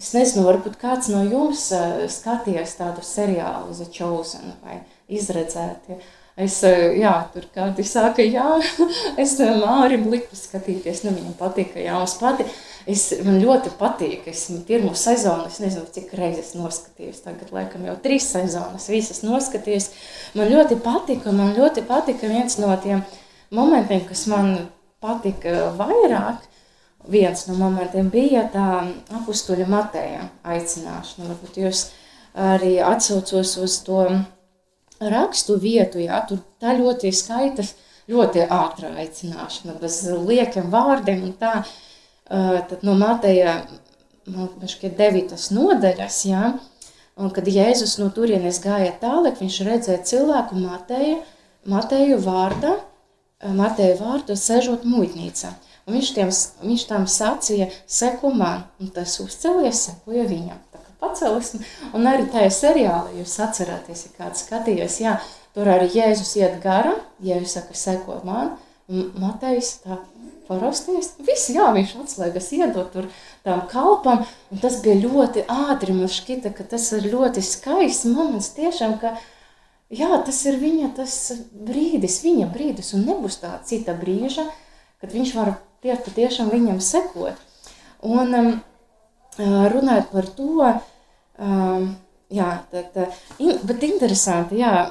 Es 0.00 0.10
nezinu, 0.16 0.46
varbūt 0.48 0.78
kāds 0.80 1.08
no 1.12 1.22
jums 1.24 1.68
uh, 1.76 2.02
skatījās 2.10 2.74
tādu 2.80 3.04
seriālu 3.06 3.76
The 3.76 3.88
Chosen 3.92 4.56
vai 4.64 4.80
izredzēti. 5.12 6.00
Es, 6.42 6.62
jā, 6.64 7.12
tur 7.34 7.44
kādi 7.52 7.84
sāka, 7.84 8.24
jā, 8.24 8.46
es 9.22 9.34
Mārim 9.36 10.06
liku 10.08 10.36
skatīties, 10.36 11.02
nu 11.04 11.12
viņam 11.12 11.34
patika, 11.36 11.76
jā, 11.82 11.98
mums 12.00 12.14
pati, 12.16 12.46
es, 12.86 13.08
man 13.24 13.40
ļoti 13.42 13.72
patīk, 13.78 14.28
es 14.32 14.44
pirmo 14.68 14.94
sezonu, 14.98 15.48
es 15.50 15.58
nezinu, 15.62 15.86
cik 15.94 16.12
reizes 16.18 16.54
noskatījos, 16.58 17.22
tagad 17.24 17.52
laikam 17.54 17.86
jau 17.88 17.96
trīs 18.04 18.28
sezonas, 18.32 18.88
visas 18.92 19.22
noskatījos, 19.26 19.90
man 20.38 20.52
ļoti 20.52 20.78
patika, 20.82 21.34
man 21.34 21.54
ļoti 21.58 21.84
patika 21.88 22.30
viens 22.30 22.58
no 22.62 22.72
tiem 22.82 23.04
momentiem, 23.54 24.04
kas 24.08 24.26
man 24.30 24.54
patika 25.02 25.72
vairāk, 25.78 26.48
viens 27.10 27.46
no 27.48 27.56
momentiem 27.58 28.10
bija 28.12 28.44
tā 28.52 28.66
apstuļa 29.18 29.66
Mateja 29.70 30.28
aicināšana. 30.46 31.32
Varbūt 31.32 31.58
jūs 31.62 31.86
arī 32.38 32.76
atsaucos 32.84 33.56
uz 33.62 33.78
to 33.86 34.04
rakstu 35.02 35.58
vietu, 35.60 36.00
jā, 36.02 36.20
tur 36.28 36.42
tā 36.62 36.76
ļoti 36.78 37.10
skaitas, 37.14 37.74
ļoti 38.10 38.46
ātrā 38.46 38.92
aicināšana, 39.02 39.76
bez 39.80 40.02
liekiem 40.06 40.70
vārdiem 40.72 41.26
un 41.28 41.34
tā. 41.38 41.62
Tad 42.28 42.84
no 42.86 42.94
Mateja, 42.98 43.56
man 44.30 44.68
šķiet, 44.70 44.94
devītas 44.98 45.50
nodaļas, 45.52 46.20
jā, 46.28 46.52
un 47.18 47.32
kad 47.34 47.48
Jēzus 47.50 47.98
no 48.00 48.08
turienes 48.14 48.60
gāja 48.62 48.94
tālāk, 49.02 49.40
viņš 49.42 49.58
redzēja 49.66 50.04
cilvēku 50.08 50.60
Mateju, 50.62 51.18
Mateju 51.68 52.18
vārdā, 52.22 52.76
Mateju 53.42 53.98
vārdu 53.98 54.36
sežot 54.38 54.86
muitnīcā. 54.86 55.50
Un 55.82 55.96
viņš, 55.96 56.08
tiem, 56.14 56.30
viņš 56.62 56.82
tam 56.86 57.08
sacīja, 57.10 57.66
seko 57.90 58.30
man, 58.38 58.62
un 58.78 58.92
tas 58.94 59.16
uzcēlies, 59.22 59.80
sekoja 59.88 60.28
viņam. 60.30 60.60
Tā 60.70 60.78
kā 60.78 60.92
pacēlis, 61.02 61.56
un 61.90 62.06
arī 62.06 62.28
tajā 62.30 62.52
seriālā 62.54 63.16
jūs 63.18 63.34
atcerāties, 63.42 64.04
ja 64.06 64.12
kāds 64.20 64.44
skatījās, 64.46 65.00
jā, 65.02 65.16
tur 65.56 65.72
arī 65.74 65.90
Jēzus 65.90 66.36
iet 66.38 66.60
gara, 66.62 66.94
Jēzus 67.26 67.56
saka, 67.58 67.74
seko 67.78 68.20
man, 68.28 68.54
un 68.86 69.10
Matejs 69.18 69.80
tā 69.82 69.98
parosties, 70.48 71.12
visi, 71.24 71.56
jā, 71.56 71.68
viņš 71.74 71.94
atslēgas 72.02 72.48
iedot 72.56 72.90
tur 72.94 73.08
tām 73.46 73.64
kalpam, 73.70 74.24
un 74.52 74.62
tas 74.62 74.80
bija 74.84 75.00
ļoti 75.02 75.46
ātri, 75.50 75.94
man 75.96 76.10
šķita, 76.12 76.52
ka 76.56 76.66
tas 76.74 76.88
ir 76.96 77.08
ļoti 77.12 77.44
skaists 77.46 78.08
moments 78.10 78.52
tiešām, 78.56 78.98
ka, 79.02 79.14
jā, 79.92 80.10
tas 80.26 80.40
ir 80.48 80.58
viņa 80.62 80.92
tas 80.98 81.16
brīdis, 81.52 82.20
viņa 82.26 82.48
brīdis, 82.54 82.92
un 82.96 83.06
nebūs 83.08 83.40
tā 83.42 83.54
cita 83.68 83.96
brīža, 83.98 84.46
kad 85.02 85.14
viņš 85.14 85.34
var 85.38 85.56
tie 85.82 85.96
patiešām 85.98 86.52
viņam 86.52 86.80
sekot. 86.82 87.38
Un 88.02 88.34
um, 88.38 88.52
runājot 89.38 90.10
par 90.14 90.28
to, 90.36 90.72
um, 91.38 91.92
jā, 92.32 92.50
tad, 92.70 92.98
in, 93.38 93.58
bet 93.66 93.84
interesanti, 93.86 94.62
jā, 94.62 94.90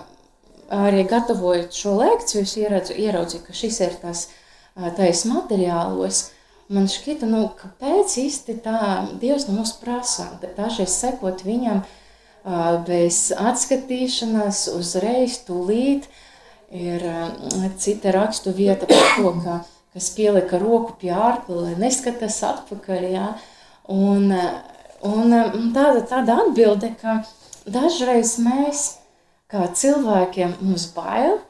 arī 0.72 1.03
gatavojot 1.08 1.75
šo 1.75 1.98
lekciju, 2.00 2.46
es 2.46 2.55
ieredzu, 2.60 2.96
ieraudzīju, 2.96 3.43
ka 3.48 3.55
šis 3.55 3.79
ir 3.84 3.98
tas 4.01 4.27
tais 4.75 5.24
materiālos, 5.28 6.30
man 6.72 6.88
šķita, 6.92 7.28
nu, 7.30 7.46
kāpēc 7.60 8.16
īsti 8.22 8.58
tā 8.63 8.78
Dievs 9.22 9.48
no 9.50 9.58
mums 9.60 9.75
prasa, 9.82 10.30
dažreiz 10.58 10.96
sekot 10.96 11.44
viņam 11.48 11.84
bez 12.88 13.28
atskatīšanās, 13.38 14.66
uzreiz, 14.74 15.42
tūlīt, 15.46 16.08
ir 16.72 17.04
cita 17.78 18.16
rakstu 18.16 18.56
vieta 18.56 18.88
par 18.90 19.13
to, 19.18 19.36
ka 19.44 19.60
kas 19.94 20.10
pielika 20.16 20.60
roku 20.60 20.96
pie 21.00 21.12
ārkla, 21.12 21.66
lai 21.66 21.75
neskatās 21.80 22.40
atpakaļ. 22.48 23.08
Ja? 23.12 23.28
Un, 23.92 24.32
un 25.04 25.72
tāda, 25.75 26.04
tāda 26.08 26.40
atbilde, 26.46 26.94
ka 27.01 27.20
dažreiz 27.68 28.38
mēs, 28.42 28.86
kā 29.51 29.68
cilvēkiem, 29.68 30.62
mums 30.63 30.88
bail, 30.96 31.42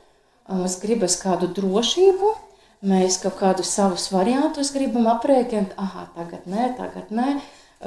mums 0.50 0.80
gribas 0.82 1.20
kādu 1.22 1.52
drošību, 1.54 2.34
mēs 2.86 3.20
kaut 3.22 3.38
kādus 3.40 3.72
savus 3.76 4.10
variantus 4.14 4.74
gribam 4.74 5.08
aprēķināt, 5.12 5.76
ah, 5.78 6.06
tagad 6.16 6.48
nē, 6.50 6.72
tagad 6.78 7.12
nē, 7.14 7.36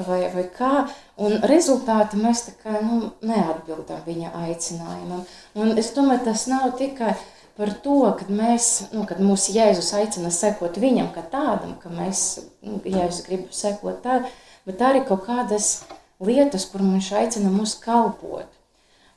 vai, 0.06 0.20
vai 0.34 0.44
kā. 0.54 0.72
Un 1.20 1.38
rezultāti 1.50 2.18
mēs 2.20 2.46
tā 2.48 2.56
kā 2.62 2.80
nu, 2.82 3.12
neatbildam 3.26 4.02
viņa 4.06 4.34
aicinājumam. 4.46 5.24
Un 5.58 5.74
es 5.78 5.92
domāju, 5.96 6.24
tas 6.28 6.46
nav 6.50 6.72
tikai 6.78 7.14
par 7.58 7.70
to, 7.84 8.00
kad 8.18 8.30
mēs, 8.34 8.70
nu, 8.94 9.04
kad 9.06 9.20
mūs 9.22 9.48
Jēzus 9.54 9.92
aicina 9.98 10.32
sekot 10.34 10.78
viņam 10.82 11.12
kā 11.14 11.22
tādam, 11.30 11.76
ka 11.82 11.92
mēs, 11.92 12.24
nu, 12.66 12.80
Jēzus 12.82 13.26
grib 13.28 13.46
sekot 13.54 14.02
tā, 14.02 14.22
bet 14.66 14.82
arī 14.82 15.04
kaut 15.06 15.26
kādas 15.28 15.84
lietas, 16.24 16.66
kur 16.70 16.82
viņš 16.82 17.12
aicina 17.20 17.52
mūs 17.54 17.76
kalpot. 17.82 18.50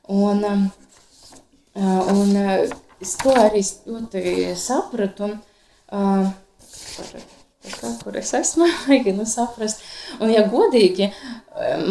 Un, 0.08 0.44
um, 0.48 0.68
uh, 1.76 2.12
un 2.14 2.38
uh, 2.38 2.78
es 3.04 3.18
to 3.20 3.34
arī 3.36 3.64
ļoti 3.90 4.54
sapratu, 4.58 5.34
uh, 5.92 6.30
kā, 7.76 7.92
kur 8.04 8.18
es 8.20 8.34
esmu, 8.38 8.68
mēģinu 8.90 9.28
saprast. 9.28 9.84
Un, 10.20 10.32
ja 10.34 10.46
godīgi, 10.50 11.12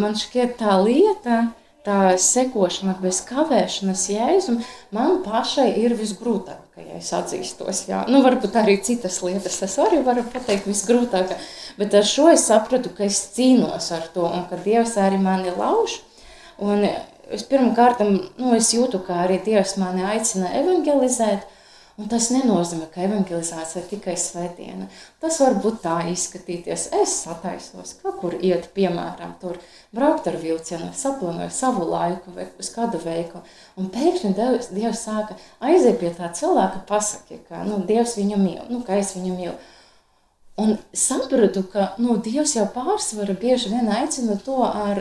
man 0.01 0.17
šķiet 0.19 0.59
tā 0.61 0.77
lieta, 0.83 1.47
tā 1.87 2.17
sekošana 2.19 2.97
bez 2.99 3.21
kavēšanas 3.29 4.07
jēzum 4.11 4.59
man 4.95 5.21
pašai 5.23 5.69
ir 5.79 5.95
visgrūtākā, 5.99 6.83
ja 6.83 6.99
es 6.99 7.13
atzīstos. 7.15 7.85
Jā. 7.91 8.03
Nu, 8.11 8.25
varbūt 8.27 8.59
arī 8.59 8.79
citas 8.83 9.21
lietas 9.23 9.61
es 9.63 9.77
arī 9.83 10.01
varu 10.07 10.25
pateikt 10.33 10.67
visgrūtākā, 10.67 11.39
bet 11.79 11.95
ar 11.95 12.09
šo 12.09 12.31
es 12.33 12.49
sapratu, 12.51 12.91
ka 12.97 13.07
es 13.07 13.21
cīnos 13.37 13.93
ar 13.95 14.09
to 14.15 14.27
un 14.27 14.49
ka 14.51 14.59
Dievs 14.65 14.97
arī 14.99 15.21
mani 15.23 15.55
lauž. 15.55 16.01
Un 16.59 16.89
es 17.31 17.45
pirmkārt, 17.47 18.03
nu, 18.03 18.55
es 18.57 18.73
jūtu, 18.75 19.03
ka 19.07 19.23
arī 19.27 19.39
Dievs 19.45 19.77
mani 19.79 20.07
aicina 20.09 20.51
evangelizēt, 20.59 21.47
Un 21.97 22.11
tas 22.13 22.27
nenozīmē, 22.29 22.91
ka 22.93 23.01
evangelizācija 23.07 23.81
ir 23.81 23.87
tikai 23.89 24.15
svētdiena. 24.21 24.85
Tas 25.23 25.39
var 25.41 25.55
būt 25.65 25.79
tā 25.81 25.95
izskatīties. 26.11 26.91
Es 26.99 27.15
sataisos, 27.23 27.95
kaut 28.03 28.19
kur 28.21 28.35
iet, 28.37 28.67
piemēram, 28.77 29.33
tur 29.41 29.57
braukt 29.97 30.29
ar 30.29 30.37
vilcienu, 30.43 30.91
saplanoju 30.93 31.49
savu 31.57 31.87
laiku 31.89 32.35
vai 32.37 32.51
uz 32.61 32.69
kādu 32.75 33.01
veikalu. 33.01 33.41
Un 33.81 33.89
pēkšņi 33.95 34.33
Dievs, 34.37 34.69
Dievs 34.77 35.07
sāka 35.09 35.39
aiziet 35.65 35.97
pie 36.03 36.11
tā 36.19 36.29
cilvēka, 36.37 36.83
pasaki, 36.91 37.41
ka 37.49 37.63
nu, 37.65 37.81
Dievs 37.89 38.19
viņu 38.21 38.43
mīl, 38.43 38.61
nu, 38.69 38.83
ka 38.85 39.01
es 39.01 39.15
viņu 39.17 39.33
mīlu. 39.39 39.57
Un 40.61 40.77
sapratu, 40.93 41.65
ka 41.73 41.95
nu, 41.97 42.19
Dievs 42.21 42.59
jau 42.59 42.67
pārsvara 42.77 43.39
bieži 43.41 43.73
vien 43.73 43.89
aicina 43.93 44.37
to 44.45 44.61
ar, 44.69 45.01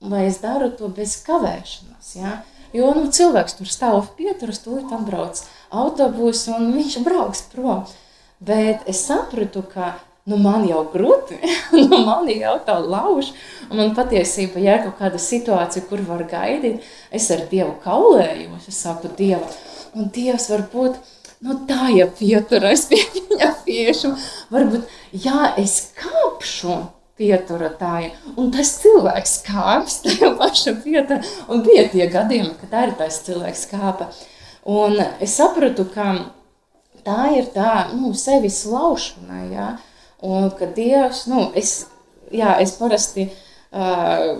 vai 0.00 0.24
es 0.30 0.40
daru 0.40 0.72
to 0.80 0.88
bez 0.88 1.18
kavēšanas. 1.28 2.16
Ja? 2.16 2.38
Jo 2.72 2.94
nu, 2.96 3.06
cilvēks 3.12 3.60
tur 3.60 3.68
stāv 3.68 4.14
pieturas, 4.16 4.64
tūlīt 4.64 4.96
atbrauc 4.96 5.44
autobusu 5.70 6.54
un 6.56 6.72
viņš 6.76 6.98
brauks 7.06 7.46
prom. 7.52 7.86
Bet 8.38 8.84
es 8.90 9.00
sapratu, 9.06 9.62
ka 9.64 9.94
nu, 10.28 10.36
man 10.42 10.66
jau 10.68 10.82
grūti, 10.92 11.38
nu, 11.78 12.02
man 12.04 12.28
jau 12.30 12.56
tā 12.66 12.76
lauž. 12.82 13.32
Man 13.70 13.94
patiesībā, 13.96 14.60
ja 14.62 14.78
ir 14.78 14.86
kaut 14.86 14.98
kāda 15.00 15.20
situācija, 15.22 15.86
kur 15.88 16.02
var 16.06 16.26
gaidīt, 16.28 16.84
es 17.14 17.30
ar 17.34 17.46
Dievu 17.50 17.76
kaulējos. 17.84 18.68
Es 18.68 18.82
saku, 18.84 19.10
Dievu, 19.16 19.46
un 19.96 20.10
Dievs 20.14 20.50
var 20.52 20.66
būt. 20.72 20.98
Nu, 21.44 21.52
tā 21.68 21.90
jau 21.92 22.06
pieturēs 22.16 22.86
pie 22.90 23.02
viņa 23.12 23.50
piešu. 23.66 24.14
Varbūt, 24.52 24.86
jā, 25.12 25.50
es 25.60 25.92
kāpšu 25.98 26.78
pieturētāja, 27.16 28.14
un 28.40 28.48
tas 28.52 28.74
cilvēks 28.82 29.36
kāps 29.46 30.00
tajā 30.04 30.32
pašā 30.40 30.76
vietā. 30.84 31.20
Un 31.48 31.64
bija 31.64 31.86
tie 31.92 32.08
gadījumi, 32.12 32.56
kad 32.60 32.80
arī 32.82 32.96
tas 33.00 33.20
cilvēks 33.28 33.68
kāpa. 33.72 34.08
Uh, 34.08 34.35
Un 34.66 34.98
es 35.22 35.36
sapratu, 35.38 35.86
ka 35.94 36.14
tā 37.06 37.20
ir 37.38 37.52
tā 37.54 37.92
nu, 37.94 38.10
sevis 38.18 38.64
laušana. 38.66 39.44
Ja? 39.52 39.68
Un 40.26 40.50
ka 40.58 40.66
Dievs, 40.74 41.26
nu, 41.30 41.50
es, 41.54 41.84
jā, 42.34 42.56
es 42.62 42.74
parasti 42.80 43.28
uh, 43.30 44.34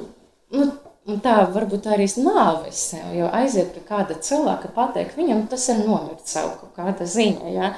nu, 0.50 0.66
Un 1.06 1.21
tā 1.23 1.37
varbūt 1.54 1.85
arī 1.95 2.09
nāves 2.18 2.80
sev, 2.90 3.12
jo 3.14 3.28
aiziet 3.30 3.68
pie 3.76 3.83
kāda 3.87 4.16
cilvēka, 4.26 4.73
pateikt 4.75 5.14
viņam, 5.14 5.45
tas 5.47 5.68
ir 5.71 5.85
nomirt 5.85 6.26
sev 6.26 6.49
kaut 6.59 6.73
kāda 6.75 7.06
ziņa. 7.06 7.52
Ja? 7.54 7.68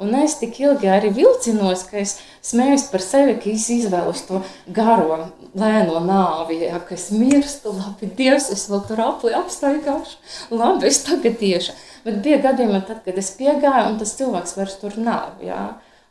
Un 0.00 0.14
es 0.16 0.38
tik 0.40 0.56
ilgi 0.62 0.88
arī 0.88 1.10
vilcinos, 1.12 1.82
ka 1.90 1.98
es 2.00 2.14
smējos 2.48 2.86
par 2.88 3.04
sevi, 3.04 3.34
ka 3.42 3.50
es 3.52 3.66
izvēlos 3.74 4.22
to 4.30 4.40
garo, 4.72 5.18
lēno 5.58 6.00
nāvi, 6.06 6.62
ja, 6.62 6.80
ka 6.80 6.96
es 6.96 7.10
mirstu, 7.12 7.74
labi, 7.76 8.08
Dievs, 8.16 8.48
es 8.56 8.64
vēl 8.72 8.80
tur 8.88 9.04
apli 9.04 9.36
apstaigāšu, 9.36 10.16
labi, 10.56 10.88
es 10.88 11.02
tagad 11.04 11.36
tieši. 11.42 11.76
Bet 12.08 12.22
bija 12.24 12.40
gadījumi, 12.48 12.80
tad, 12.88 13.04
kad 13.04 13.18
es 13.20 13.34
piegāju, 13.36 13.90
un 13.92 14.00
tas 14.00 14.16
cilvēks 14.16 14.56
vairs 14.56 14.78
tur 14.80 14.96
nav, 15.02 15.42
ja? 15.44 15.66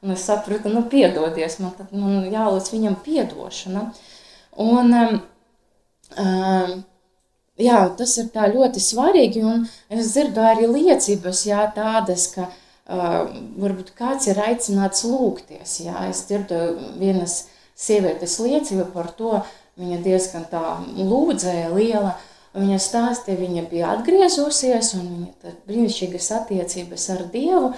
un 0.05 0.13
es 0.13 0.27
sapratu, 0.29 0.69
nu, 0.69 0.83
piedodies, 0.91 1.57
man 1.63 1.73
tad 1.73 1.89
man 1.97 2.27
jālūdz 2.29 2.69
viņam 2.69 2.99
piedošana. 3.01 3.87
Un, 4.61 4.93
um, 4.93 5.17
Um, 6.15 6.85
jā, 7.59 7.81
tas 7.99 8.13
ir 8.21 8.29
tā 8.31 8.47
ļoti 8.53 8.81
svarīgi, 8.81 9.43
un 9.43 9.65
es 9.91 10.13
dzirdu 10.13 10.43
arī 10.43 10.69
liecības, 10.71 11.43
jā, 11.49 11.65
tādas, 11.75 12.29
ka 12.35 12.47
uh, 12.47 13.27
varbūt 13.59 13.91
kāds 13.97 14.29
ir 14.31 14.39
aicināts 14.39 15.03
lūgties. 15.07 15.81
Jā. 15.83 16.07
Es 16.07 16.23
dzirdu 16.29 16.61
vienas 17.01 17.41
sievietes 17.75 18.39
liecību 18.39 18.87
par 18.93 19.11
to, 19.19 19.41
viņa 19.77 19.99
diezgan 20.05 20.47
tā 20.49 20.63
lūdzēja 20.95 21.73
liela, 21.75 22.15
viņa 22.55 22.77
stāstīja, 22.81 23.39
viņa 23.41 23.65
bija 23.71 23.91
atgriezusies, 23.95 24.93
un 24.97 25.07
viņa 25.11 25.31
tad 25.43 25.57
brīnišķīgas 25.67 26.31
attiecības 26.39 27.09
ar 27.15 27.25
Dievu, 27.33 27.73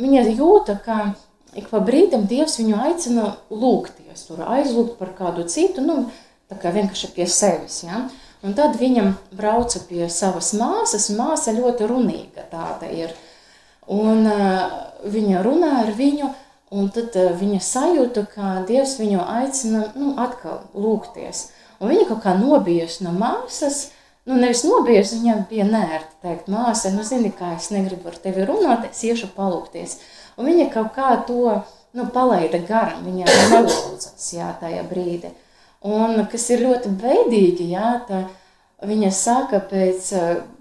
viņa 0.00 0.24
jūta, 0.32 0.78
ka 0.84 1.12
ik 1.58 1.68
pa 1.70 1.80
brīdim 1.84 2.26
Dievs 2.30 2.58
viņu 2.60 2.80
aicina 2.86 3.34
lūgties, 3.50 4.26
aizlūgt 4.30 4.98
par 4.98 5.14
kādu 5.18 5.46
citu, 5.48 5.84
nu, 5.84 6.04
tā 6.50 6.58
kā 6.60 6.72
vienkārši 6.74 7.12
pie 7.14 7.26
sevis. 7.30 7.82
Ja? 7.86 8.04
Un 8.42 8.54
tad 8.56 8.78
viņam 8.80 9.14
brauca 9.36 9.82
pie 9.88 10.06
savas 10.08 10.54
māsas, 10.56 11.10
māsa 11.12 11.52
ļoti 11.56 11.88
runīga 11.90 12.46
tāda 12.50 12.88
ir. 12.88 13.12
Un 13.90 14.24
uh, 14.28 14.70
viņa 15.04 15.42
runā 15.44 15.72
ar 15.82 15.90
viņu, 15.96 16.30
un 16.72 16.88
tad 16.94 17.16
uh, 17.18 17.32
viņa 17.36 17.60
sajūta, 17.66 18.24
ka 18.32 18.52
Dievs 18.68 18.96
viņu 19.00 19.20
aicina 19.24 19.88
nu, 19.98 20.14
atkal 20.20 20.62
lūgties. 20.72 21.50
Un 21.80 21.92
viņa 21.92 22.06
kaut 22.10 22.22
kā 22.24 22.34
nobijusi 22.36 23.06
no 23.06 23.14
māsas, 23.16 23.86
nu 24.28 24.36
nevis 24.36 24.62
nobijusi, 24.68 25.20
viņam 25.22 25.44
bija 25.48 25.66
nērti 25.68 26.18
teikt, 26.24 26.50
māsa, 26.52 26.92
nu 26.92 27.04
zini, 27.06 27.32
kā 27.36 27.54
es 27.56 27.70
negribu 27.72 28.10
ar 28.10 28.18
tevi 28.20 28.44
runāt, 28.48 28.90
es 28.90 29.00
iešu 29.08 29.30
palūgties. 29.36 29.96
Un 30.36 30.50
viņa 30.50 30.68
kaut 30.74 30.92
kā 30.96 31.14
to 31.28 31.56
nu, 31.96 32.06
palaida 32.14 32.60
garam, 32.68 33.06
viņa 33.06 33.38
nelūdzas, 33.54 34.28
jā, 34.36 34.50
tajā 34.60 34.84
brīdī. 34.90 35.32
Un 35.88 36.20
kas 36.28 36.44
ir 36.52 36.66
ļoti 36.66 36.92
beidīgi, 37.00 37.70
jā, 37.72 37.94
tā, 38.08 38.26
viņa 38.84 39.10
saka, 39.16 39.62
pēc 39.70 40.12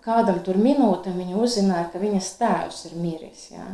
kādam 0.05 0.39
tur 0.45 0.59
minūtēm 0.59 1.19
viņa 1.19 1.39
uzzināja, 1.43 1.89
ka 1.91 2.01
viņas 2.01 2.33
tēvs 2.39 2.85
ir 2.89 2.97
miris. 2.99 3.49
Jā. 3.51 3.67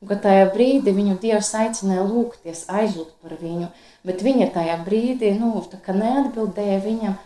Un, 0.00 0.08
ka 0.08 0.16
tajā 0.16 0.46
brīdī 0.54 0.94
viņu 0.96 1.18
Dievs 1.20 1.50
aicināja 1.60 2.06
lūgties, 2.08 2.62
aizlūgt 2.72 3.18
par 3.20 3.34
viņu, 3.36 3.66
bet 4.08 4.22
viņa 4.24 4.46
tajā 4.54 4.78
brīdī 4.86 5.34
nu, 5.36 5.50
neatbildēja 5.60 6.78
viņam. 6.86 7.18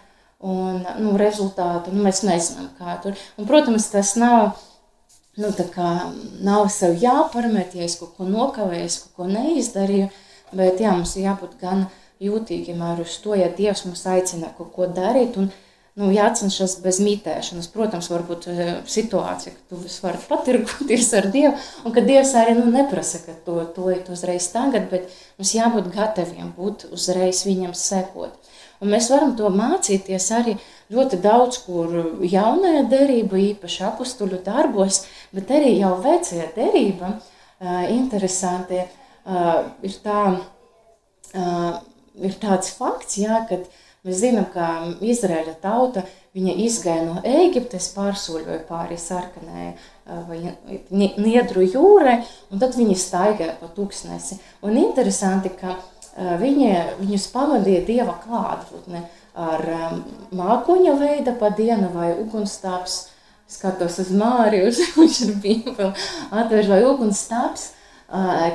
Un, 0.45 0.81
nu, 1.01 1.13
rezultātu 1.17 1.93
nu, 1.95 2.03
mēs 2.05 2.25
nezinām, 2.27 2.67
kā 2.77 2.97
tur. 3.01 3.15
Un, 3.39 3.47
protams, 3.49 3.87
tas 3.93 4.11
nav, 4.19 4.59
nu, 5.41 5.53
kā, 5.73 5.93
nav 6.45 6.67
sev 6.75 6.99
jāparmet, 7.01 7.79
ja 7.79 7.87
es 7.87 7.95
kaut 8.01 8.19
ko 8.19 8.27
nokavēju, 8.29 8.91
kaut 9.05 9.21
ko 9.21 9.29
neizdarīju, 9.31 10.11
bet 10.53 10.83
jā, 10.83 10.93
mums 10.99 11.15
ir 11.15 11.29
jābūt 11.29 11.55
gan 11.63 11.87
jūtīgiem 12.21 12.83
uz 12.99 13.17
to, 13.23 13.39
ja 13.39 13.49
Dievs 13.55 13.87
mums 13.87 14.03
aicina 14.11 14.51
kaut 14.59 14.75
ko 14.75 14.91
darīt. 14.91 15.39
Un, 15.39 15.49
nu, 16.01 16.11
jācenšas 16.15 16.79
bez 16.85 16.99
mītēšanas. 17.05 17.71
Protams, 17.75 18.11
varbūt 18.13 18.49
eh, 18.51 18.73
situācija, 18.91 19.55
ka 19.55 19.75
tu 19.75 19.81
vari 20.05 20.21
patirgoties 20.29 21.11
ar 21.19 21.31
Dievu, 21.35 21.55
un 21.85 21.95
ka 21.95 22.05
Dievs 22.05 22.35
arī 22.39 22.57
nu, 22.59 22.67
neprasa, 22.73 23.23
ka 23.25 23.37
to 23.47 23.61
tūlīt 23.77 24.11
uzreiz 24.13 24.49
tagad, 24.55 24.89
bet 24.93 25.13
mums 25.39 25.55
jābūt 25.57 25.93
gataviem 25.95 26.51
būt 26.57 26.89
uzreiz 26.95 27.45
viņam 27.47 27.77
sekot. 27.79 28.41
Un 28.83 28.91
mēs 28.91 29.07
varam 29.13 29.37
to 29.39 29.49
mācīties 29.55 30.27
arī 30.35 30.57
ļoti 30.93 31.21
daudz, 31.25 31.61
kur 31.65 31.95
jaunajā 32.27 32.83
derībā, 32.91 33.39
īpaši 33.55 33.87
apstuļu 33.87 34.43
darbos, 34.45 35.05
bet 35.33 35.53
arī 35.55 35.77
jau 35.79 35.95
vecajā 36.05 36.51
derībā, 36.57 37.15
uh, 37.15 37.31
interesanti 37.95 38.83
uh, 38.83 39.63
ir 39.87 39.95
tā, 40.05 40.25
ir 41.35 42.37
tāds 42.43 42.75
fakts, 42.77 43.17
jā, 43.23 43.41
kad 43.49 43.65
mēs 44.05 44.21
zinām, 44.21 44.47
ka 44.53 44.69
Izraēla 45.05 45.57
tauta 45.63 46.05
izgāja 46.35 47.05
no 47.07 47.21
Eģiptes, 47.25 47.93
pārsoļoja 47.95 48.65
pāri 48.69 48.99
sarkanai 48.99 49.73
vai 50.29 50.55
Niedru 50.91 51.65
jūrai, 51.65 52.21
un 52.51 52.63
tad 52.63 52.77
viņi 52.77 52.97
staigāja 52.99 53.55
pa 53.61 53.71
tūkstnesi. 53.73 54.41
Un 54.67 54.79
interesanti, 54.81 55.53
ka 55.55 55.79
viņi, 56.41 56.71
viņus 57.01 57.29
pavadīja 57.33 57.85
Dieva 57.87 58.17
klātbūtne 58.25 59.05
ar 59.35 59.65
mākoņa 60.35 60.95
veida 60.99 61.35
pa 61.39 61.51
dienu 61.51 61.91
vai 61.95 62.13
ugunstāps, 62.15 63.09
skatos 63.51 63.99
uz 64.03 64.13
Māriju, 64.15 64.71
viņš 64.99 65.21
ir 65.27 65.35
bībeli, 65.43 65.91
atvērš 66.31 66.71
vai 66.71 66.83
ugunstāps, 66.87 67.73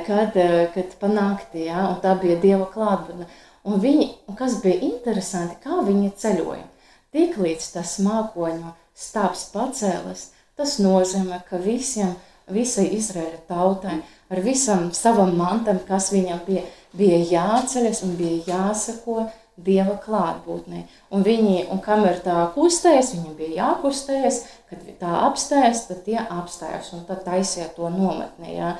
kad, 0.06 0.36
kad 0.74 0.98
panākti, 1.00 1.66
ja, 1.68 1.86
un 1.90 2.00
tā 2.02 2.16
bija 2.20 2.40
Dieva 2.40 2.68
klātbūtne. 2.72 3.28
Un 3.68 3.80
viņi, 3.80 4.06
un 4.28 4.36
kas 4.38 4.56
bija 4.62 4.80
interesanti, 4.86 5.58
kā 5.60 5.82
viņi 5.84 6.14
ceļoja. 6.20 6.64
Tiklīdz 7.12 7.72
tas 7.74 7.98
mākoņu 8.00 8.72
stāps 8.96 9.48
pacēlas, 9.52 10.30
tas 10.56 10.78
nozīmē, 10.80 11.42
ka 11.48 11.60
visiem, 11.60 12.14
visai 12.50 12.86
Izraēla 12.96 13.42
tautai, 13.50 13.98
ar 14.30 14.40
visam 14.44 14.88
savam 14.96 15.34
mantam, 15.36 15.80
kas 15.88 16.08
viņam 16.14 16.40
bija, 16.46 16.64
bija 16.96 17.20
jāceļas 17.34 18.02
un 18.06 18.16
bija 18.18 18.54
jāsako 18.54 19.28
Dieva 19.60 19.98
klātbūtnē. 20.00 20.86
Un 21.12 21.24
viņi, 21.26 21.66
un 21.68 21.82
kamēr 21.84 22.22
tā 22.24 22.46
kustējas, 22.54 23.10
viņam 23.12 23.34
bija 23.36 23.56
jākustējas, 23.58 24.38
kad 24.70 24.86
tā 25.02 25.10
apstājas, 25.26 25.82
tad 25.90 26.00
tie 26.06 26.16
apstājas 26.22 26.94
un 26.96 27.04
tad 27.08 27.26
taisīja 27.26 27.68
to 27.76 27.90
nometnē. 27.92 28.54
Ja? 28.54 28.70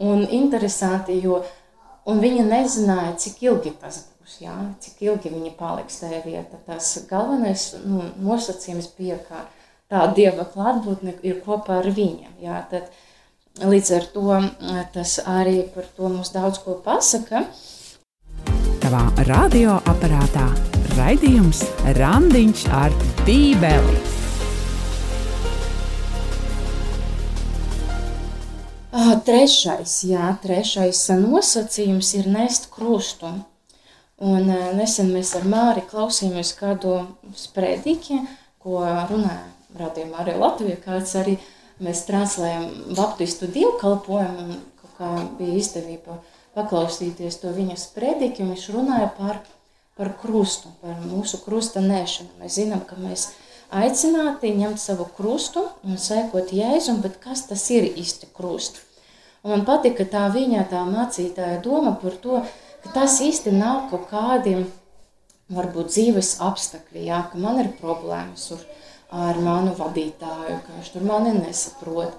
Un 0.00 0.24
interesanti, 0.24 1.18
jo 1.20 1.42
un 2.08 2.22
viņa 2.22 2.46
nezināja, 2.48 3.12
cik 3.26 3.44
ilgi 3.44 3.74
tas 3.82 4.00
būs, 4.00 4.11
jā, 4.40 4.54
cik 4.82 5.02
ilgi 5.04 5.32
viņi 5.32 5.52
paliks 5.58 6.00
tajā 6.00 6.22
vietā. 6.24 6.60
Tas 6.66 6.94
galvenais 7.10 7.68
nu, 7.84 8.04
nosacījums 8.22 8.90
bija, 8.98 9.18
ka 9.28 9.44
tā 9.92 10.06
dieva 10.16 10.46
klātbūtne 10.48 11.18
ir 11.26 11.42
kopā 11.44 11.80
ar 11.82 11.90
viņiem. 11.92 12.38
Jā, 12.42 12.62
tad, 12.70 12.88
līdz 13.60 13.92
ar 13.98 14.08
to 14.14 14.40
tas 14.94 15.18
arī 15.26 15.60
par 15.74 15.90
to 15.96 16.08
mums 16.08 16.32
daudz 16.34 16.62
ko 16.64 16.78
pasaka. 16.84 17.44
Tavā 18.82 19.04
radioaparātā 19.28 20.48
raidījums 20.96 21.62
Randiņš 21.98 22.66
ar 22.82 22.96
Bībeli. 23.26 24.00
Trešais, 29.22 29.92
jā, 30.08 30.32
trešais 30.42 30.98
nosacījums 31.20 32.10
ir 32.18 32.26
nest 32.32 32.66
krustu. 32.74 33.30
Un 34.22 34.46
nesen 34.78 35.08
mēs 35.10 35.32
ar 35.34 35.46
Māri 35.50 35.82
klausījāmies 35.88 36.52
kādu 36.54 37.00
sprediķi, 37.34 38.20
ko 38.62 38.84
runāja 39.10 39.48
rādījumā 39.78 40.20
arī 40.22 40.36
Latvija, 40.38 40.76
kāds 40.84 41.16
arī 41.18 41.38
mēs 41.82 42.04
translējam 42.06 42.94
baptistu 42.94 43.48
dievkalpojumu, 43.50 44.44
un 44.44 44.60
kaut 44.78 44.94
kā 45.00 45.10
bija 45.40 45.58
izdevība 45.58 46.20
paklausīties 46.54 47.40
to 47.42 47.50
viņa 47.56 47.78
sprediķi, 47.80 48.44
un 48.44 48.54
viņš 48.54 48.68
runāja 48.76 49.10
par, 49.16 49.42
par 49.98 50.12
krustu, 50.22 50.70
par 50.84 51.02
mūsu 51.02 51.42
krusta 51.42 51.82
nēšanu. 51.82 52.36
Mēs 52.44 52.60
zinām, 52.60 52.86
ka 52.86 53.00
mēs 53.00 53.32
aicināti 53.74 54.54
ņemt 54.54 54.78
savu 54.78 55.08
krustu 55.16 55.66
un 55.82 55.98
sekot 55.98 56.54
Jēzum, 56.54 57.02
bet 57.02 57.18
kas 57.24 57.48
tas 57.50 57.64
ir 57.74 57.90
īsti 57.90 58.30
krusts? 58.36 58.84
Un 59.42 59.56
man 59.56 59.64
patika 59.66 60.06
tā 60.06 60.28
viņa 60.30 60.68
tā 60.70 60.84
mācītāja 60.86 61.58
doma 61.64 61.96
par 61.98 62.14
to, 62.22 62.44
ka 62.44 62.61
tas 62.90 63.20
īsti 63.22 63.54
nav 63.54 63.88
kaut 63.92 64.08
kādi 64.10 64.56
varbūt 65.52 65.92
dzīves 65.92 66.36
apstākļi, 66.44 67.06
jā, 67.08 67.22
ka 67.30 67.40
man 67.40 67.60
ir 67.62 67.72
problēmas 67.80 68.48
ar, 68.56 68.62
ar 69.28 69.40
manu 69.42 69.74
vadītāju, 69.78 70.60
ka 70.64 70.76
viņš 70.76 70.92
tur 70.94 71.06
mani 71.06 71.34
nesaprot, 71.38 72.16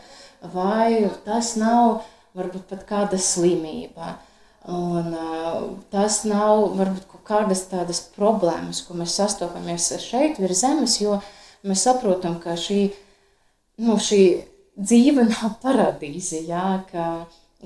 vai 0.54 1.10
tas 1.26 1.56
nav 1.60 2.04
varbūt 2.38 2.69
pat 2.69 2.86
kāda 2.89 3.19
slimība. 3.21 4.17
Un, 4.63 5.10
uh, 5.12 5.63
tas 5.91 6.21
nav 6.23 6.69
varbūt 6.78 7.10
kaut 7.12 7.23
kādas 7.28 7.65
tādas 7.67 7.99
problēmas, 8.15 8.80
ko 8.88 8.95
mēs 8.95 9.17
sastopamies 9.19 9.89
šeit 9.99 10.39
virs 10.39 10.62
zemes, 10.63 11.02
jo 11.02 11.17
mēs 11.67 11.84
saprotam, 11.84 12.38
ka 12.39 12.56
šī, 12.56 12.86
nu, 13.84 13.97
šī 13.99 14.21
dzīve 14.80 15.28
nav 15.34 15.58
paradīze, 15.63 16.45
jā, 16.47 16.80
ka, 16.91 17.10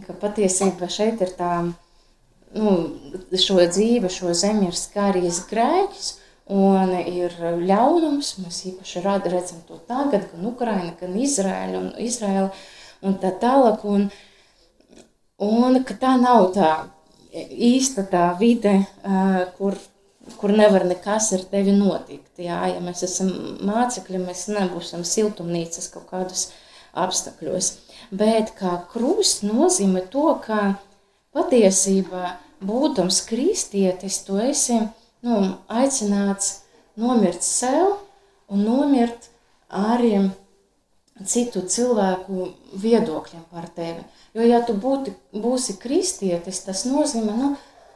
ka 0.08 0.18
patiesībā 0.24 0.90
šeit 0.90 1.22
ir 1.22 1.36
tā 1.38 1.52
nu, 2.56 2.76
šo 3.36 3.60
dzīvi, 3.60 4.12
šo 4.12 4.34
zemi 4.38 4.70
ir 4.70 4.78
skārījis 4.78 5.42
grēks, 5.50 6.14
un 6.54 6.94
ir 7.00 7.36
ļaunums. 7.42 8.38
Mēs 8.44 8.64
īpaši 8.72 9.04
redzam 9.04 9.64
to 9.68 9.80
tagad, 9.90 10.30
gan 10.32 10.48
Ukraina, 10.52 10.94
gan 11.00 11.18
Izraēla 11.20 11.82
un, 11.82 11.90
Izraēla 12.00 12.52
un 13.08 13.18
tā 13.22 13.34
tālāk. 13.42 13.84
Un, 13.88 14.08
un 15.44 15.82
ka 15.84 15.98
tā 16.00 16.16
nav 16.22 16.52
tā 16.56 16.72
īsta 17.34 18.06
tā 18.08 18.30
vide, 18.40 18.80
kur, 19.58 19.76
kur 20.40 20.54
nevar 20.56 20.88
nekas 20.88 21.34
ar 21.38 21.44
tevi 21.52 21.76
notikt. 21.76 22.32
Jā, 22.42 22.62
ja 22.72 22.80
mēs 22.84 23.04
esam 23.08 23.34
mācekļi, 23.68 24.24
mēs 24.24 24.48
nebūsim 24.54 25.04
siltumnīcas 25.08 25.92
kaut 25.94 26.08
kādos 26.12 26.50
apstākļos. 26.98 27.74
Bet 28.18 28.54
kā 28.58 28.78
krusts 28.92 29.44
nozīmē 29.44 30.06
to, 30.12 30.30
ka 30.46 30.78
patiesībā 31.36 32.38
būdams 32.64 33.22
kristietis, 33.28 34.22
tu 34.26 34.40
esi 34.42 34.80
nu, 35.26 35.40
aicināts 35.68 36.64
nomirt 36.98 37.46
sev 37.46 37.98
un 38.50 38.64
nomirt 38.66 39.30
arī 39.70 40.30
citu 41.26 41.64
cilvēku 41.66 42.52
viedokļiem 42.78 43.46
par 43.52 43.70
tevi. 43.74 44.04
Jo, 44.38 44.46
ja 44.46 44.62
tu 44.66 44.76
būti, 44.78 45.14
būsi 45.34 45.78
kristietis, 45.82 46.62
tas 46.66 46.86
nozīmē, 46.86 47.34
nu, 47.38 47.56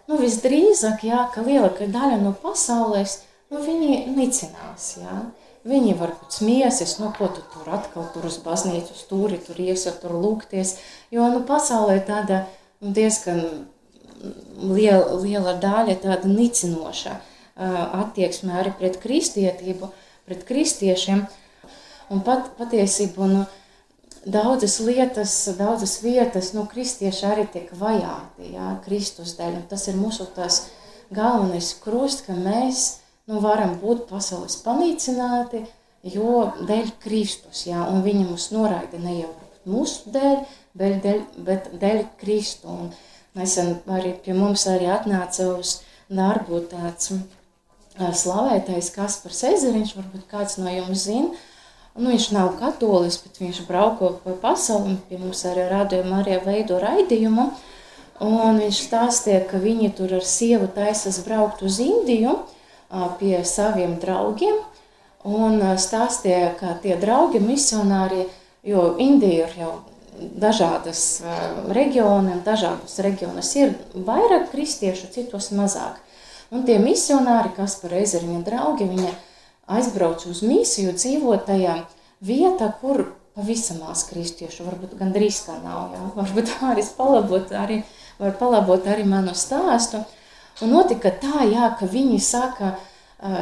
nu 0.10 0.17
visdrīzāk, 0.22 1.06
jā, 1.06 1.28
ka 1.34 1.46
lielākā 1.46 1.89
daļa 1.91 2.17
no 2.24 2.34
pasaules, 2.34 3.20
nu, 3.54 3.62
viņi 3.62 4.08
nicinās, 4.15 4.96
jā. 5.02 5.22
Viņi 5.62 5.94
varbūt 5.94 6.39
smiesies, 6.39 6.96
nu, 6.98 7.12
ko 7.13 7.28
tu 7.30 7.44
tur 7.54 7.67
atkal 7.70 8.08
tur 8.15 8.26
uz 8.26 8.39
baznīcu 8.41 8.96
stūri, 8.98 9.38
tur 9.46 9.60
iesat, 9.62 10.00
tur 10.02 10.15
lūgties, 10.17 10.80
jo, 11.13 11.28
nu, 11.30 11.44
pasaulē 11.46 12.00
tāda 12.08 12.39
nu, 12.41 12.61
diezgan 12.82 13.44
liela, 14.62 15.17
liela 15.22 15.56
daļa 15.62 15.98
tāda 16.02 16.30
nicinoša 16.30 17.20
attieksme 17.62 18.56
arī 18.58 18.74
pret 18.78 18.98
kristietību, 19.02 19.91
pret 20.26 20.46
kristiešiem. 20.48 21.26
Un 22.12 22.24
pat, 22.26 22.50
patiesībā 22.58 23.28
nu, 23.30 23.44
daudzas 24.26 24.80
lietas, 24.84 25.34
daudzas 25.58 26.00
vietas, 26.04 26.52
nu, 26.54 26.65
kristieši 26.67 27.28
arī 27.28 27.46
tiek 27.54 27.70
vajāti, 27.78 28.54
jā, 28.56 28.74
Kristus 28.86 29.36
dēļ. 29.38 29.62
Un 29.62 29.67
tas 29.70 29.88
ir 29.88 30.00
mūsu 30.00 30.28
tās 30.36 30.65
galvenais 31.13 31.74
krusts, 31.84 32.26
ka 32.28 32.36
mēs 32.36 33.02
nu, 33.30 33.39
varam 33.44 33.78
būt 33.82 34.08
pasaules 34.10 34.58
panīcināti, 34.65 35.63
jo 36.04 36.50
dēļ 36.67 36.91
Kristus, 37.04 37.65
jā, 37.70 37.86
un 37.88 38.04
viņi 38.04 38.28
mūs 38.28 38.50
noraida 38.56 39.00
ne 39.00 39.22
jau 39.22 39.32
mūsu 39.70 40.12
dēļ, 40.12 40.44
bet 40.78 41.02
dēļ, 41.06 41.24
bet 41.48 41.72
dēļ 41.82 42.04
Kristu. 42.22 42.68
Un, 42.68 42.92
Nesen 43.32 43.78
arī 43.88 44.10
pie 44.20 44.34
mums 44.36 44.66
arī 44.68 44.90
atnāca 44.92 45.46
uz 45.54 45.78
darbu 46.12 46.58
tāds 46.68 47.14
slavētais 47.96 48.90
Kaspars 48.92 49.44
Ezeriņš, 49.48 49.94
varbūt 49.96 50.26
kāds 50.32 50.58
no 50.60 50.72
jums 50.72 51.06
zina. 51.06 51.30
Nu, 51.96 52.10
viņš 52.12 52.30
nav 52.36 52.54
katolis, 52.60 53.18
bet 53.24 53.40
viņš 53.40 53.62
brauko 53.68 54.14
pa 54.24 54.36
pasauli, 54.40 54.98
pie 55.08 55.20
mums 55.20 55.44
arī 55.48 55.68
rādījuma 55.72 56.22
arī 56.22 56.40
veido 56.44 56.80
raidījumu. 56.80 57.50
Un 58.22 58.60
viņš 58.62 58.82
stāstīja, 58.88 59.46
ka 59.50 59.60
viņi 59.64 59.94
tur 59.98 60.18
ar 60.20 60.28
sievu 60.28 60.68
taisas 60.76 61.20
braukt 61.26 61.64
uz 61.66 61.80
Indiju 61.84 62.36
pie 63.20 63.42
saviem 63.48 63.96
draugiem. 64.00 64.60
Un 65.24 65.62
stāstīja, 65.80 66.52
ka 66.60 66.76
tie 66.84 66.96
draugi 67.00 67.40
misionāri, 67.44 68.26
jo 68.68 68.92
Indija 69.00 69.48
ir 69.48 69.58
jau 69.64 69.74
dažādas 70.19 71.21
reģioni, 71.71 72.36
un 72.36 72.43
dažādos 72.45 73.00
reģionos 73.04 73.52
ir 73.60 73.76
vairāk 73.95 74.50
kristiešu, 74.52 75.10
citos 75.13 75.52
mazāk. 75.56 76.00
Un 76.52 76.65
tie 76.67 76.78
misionāri, 76.84 77.54
kas 77.56 77.78
par 77.80 77.95
ezeriņa 77.95 78.41
draugi, 78.43 78.89
viņi 78.89 79.12
aizbrauc 79.71 80.26
uz 80.28 80.41
misiju, 80.43 80.93
dzīvo 80.97 81.38
tajā 81.47 81.78
vietā, 82.21 82.67
kur 82.82 83.06
pavisam 83.38 83.80
maz 83.86 84.04
kristiešu, 84.10 84.65
varbūt 84.67 84.97
gandrīz 85.00 85.41
kā 85.45 85.56
nav, 85.63 85.93
jā. 85.95 86.08
varbūt 86.17 86.56
arī 86.71 86.86
palabot 86.97 87.54
arī, 87.56 87.82
var 88.19 88.36
palabot 88.39 88.88
arī 88.91 89.08
manu 89.08 89.36
stāstu. 89.38 90.04
Un 90.62 90.76
notika 90.76 91.13
tā, 91.21 91.45
jā, 91.47 91.71
ka 91.80 91.88
viņi 91.89 92.19
sāka, 92.21 92.76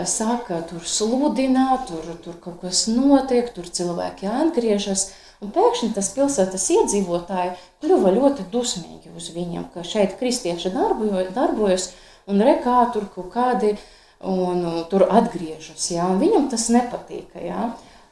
sāka 0.08 0.62
tur 0.70 0.86
sludināt, 0.86 1.90
tur, 1.90 2.06
tur 2.24 2.38
kaut 2.44 2.62
kas 2.62 2.86
notiek, 2.92 3.50
tur 3.56 3.66
cilvēki 3.66 4.30
atgriežas, 4.30 5.10
Un 5.40 5.54
pēkšņi 5.56 5.94
tas 5.96 6.10
pilsētas 6.16 6.66
iedzīvotāji 6.76 7.54
kļuva 7.84 8.12
ļoti 8.16 8.50
dusmīgi 8.52 9.14
uz 9.16 9.30
viņiem, 9.32 9.70
ka 9.74 9.86
šeit 9.88 10.18
kristieši 10.20 10.74
darbojas, 10.74 11.30
darbojas 11.36 11.86
un 12.28 12.44
rekā 12.44 12.82
tur 12.94 13.08
kaut 13.14 13.30
kādi 13.32 13.78
un, 14.20 14.66
un, 14.66 14.82
tur 14.92 15.08
atgriežas. 15.08 15.86
Ja? 15.94 16.10
Un 16.12 16.20
viņam 16.20 16.50
tas 16.52 16.68
nepatika. 16.76 17.40
Ja? 17.40 17.70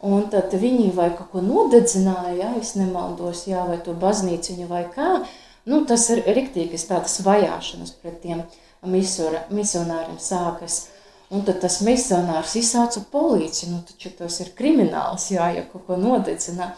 Un 0.08 0.30
tad 0.32 0.54
viņi 0.54 0.92
vai 0.96 1.10
kaut 1.18 1.34
ko 1.34 1.44
nodedzināja, 1.44 2.36
ja 2.38 2.54
es 2.62 2.76
nemaldos, 2.78 3.48
jā, 3.50 3.64
vai 3.66 3.80
to 3.84 3.96
baznīciņu 3.98 4.70
vai 4.70 4.86
kā. 4.94 5.24
Nu, 5.68 5.82
tas 5.90 6.06
ir 6.14 6.22
riktīgas 6.32 6.86
tādas 6.88 7.18
vajāšanas 7.26 7.96
pret 8.00 8.22
tiem 8.24 8.46
misionāriem 8.88 10.20
sākas. 10.22 10.86
Un 11.34 11.42
tad 11.44 11.60
tas 11.60 11.82
misionārs 11.84 12.54
izsauca 12.56 13.02
policiju, 13.12 13.74
nu 13.74 13.82
taču 13.84 14.14
tas 14.16 14.38
ir 14.40 14.54
krimināls, 14.56 15.26
jā, 15.34 15.50
ja 15.58 15.66
kaut 15.68 15.84
ko 15.90 15.98
nodedzināja. 16.00 16.78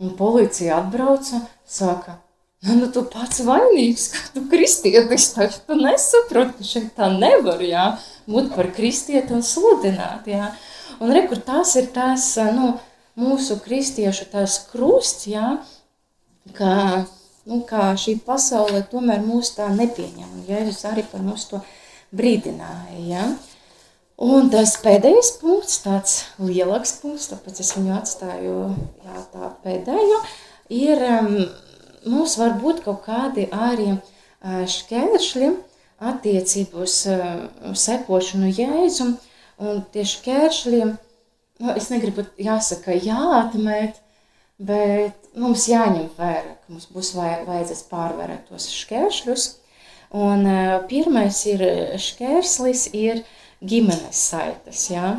Un 0.00 0.14
policija 0.16 0.78
atbrauca, 0.80 1.42
saka, 1.68 2.16
nu, 2.64 2.78
nu 2.80 2.88
tu 2.92 3.02
pats 3.12 3.42
vainīgs, 3.44 4.06
ka 4.14 4.22
tu 4.34 4.44
kristietis, 4.48 5.26
taču 5.36 5.60
tu 5.66 5.76
nesaproti, 5.76 6.56
ka 6.56 6.68
šeit 6.70 6.94
tā 6.96 7.10
nevar, 7.12 7.60
jā, 7.60 7.86
būt 8.30 8.54
par 8.54 8.70
kristieti 8.76 9.36
un 9.36 9.44
sludināt, 9.44 10.28
jā. 10.30 10.54
Un 11.00 11.12
re, 11.12 11.26
kur 11.28 11.40
tās 11.44 11.74
ir 11.80 11.90
tās, 11.92 12.32
nu, 12.56 12.74
mūsu 13.20 13.58
kristiešu 13.60 14.30
tās 14.32 14.56
krusts, 14.70 15.28
jā, 15.28 15.58
ka, 16.56 16.72
nu, 17.48 17.60
kā 17.68 17.92
šī 18.00 18.16
pasaule 18.24 18.82
tomēr 18.88 19.20
mūs 19.24 19.52
tā 19.56 19.68
nepieņem. 19.74 20.32
Un 20.38 20.48
Jēzus 20.48 20.84
arī 20.88 21.04
par 21.12 21.24
mums 21.24 21.44
to 21.52 21.60
brīdināja, 22.16 23.04
jā. 23.04 23.28
Un 24.20 24.50
tas 24.52 24.74
pēdējais 24.82 25.30
punkts, 25.40 25.78
tāds 25.80 26.14
lielāks 26.44 26.98
punkts, 27.00 27.30
tāpēc 27.30 27.62
es 27.62 27.70
viņu 27.72 27.94
atstāju 27.96 28.56
jā, 29.00 29.22
tā 29.32 29.48
pēdējo, 29.64 30.18
ir 30.76 31.04
um, 31.06 31.30
mums 32.04 32.34
var 32.36 32.58
būt 32.60 32.82
kaut 32.84 33.00
kādi 33.06 33.46
arī 33.48 33.94
uh, 33.94 34.60
šķēršļi 34.68 35.48
attiecību 36.10 36.84
uz 36.84 36.98
uh, 37.08 37.48
sekošanu 37.72 38.52
Jēzum, 38.52 39.16
un 39.64 39.80
tie 39.96 40.04
šķēršļi, 40.12 40.84
nu, 40.84 41.72
es 41.72 41.88
negribu 41.88 42.28
jāsaka 42.36 43.00
jāatmēt, 43.00 44.04
bet 44.60 45.32
mums 45.32 45.64
jāņem 45.72 46.10
vērā, 46.20 46.58
ka 46.60 46.76
mums 46.76 46.90
būs 46.92 47.14
vajadzēs 47.16 47.86
pārvarēt 47.88 48.52
tos 48.52 48.68
šķēršļus. 48.68 49.50
Un 50.20 50.44
uh, 50.44 50.80
pirmais 50.92 51.40
ir 51.48 51.70
šķērslis, 51.96 52.90
ir 53.00 53.22
uh, 53.24 53.36
ģimenes 53.60 54.20
saites. 54.30 54.86
Ja? 54.90 55.14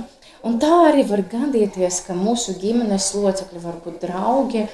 Un 0.45 0.58
tā 0.62 0.71
arī 0.88 1.06
var 1.10 1.23
gadīties, 1.30 2.01
ka 2.08 2.17
mūsu 2.17 2.56
ģimenes 2.62 3.12
locekļi 3.17 3.63
var 3.63 3.77
būt 3.84 4.01
draugi. 4.06 4.65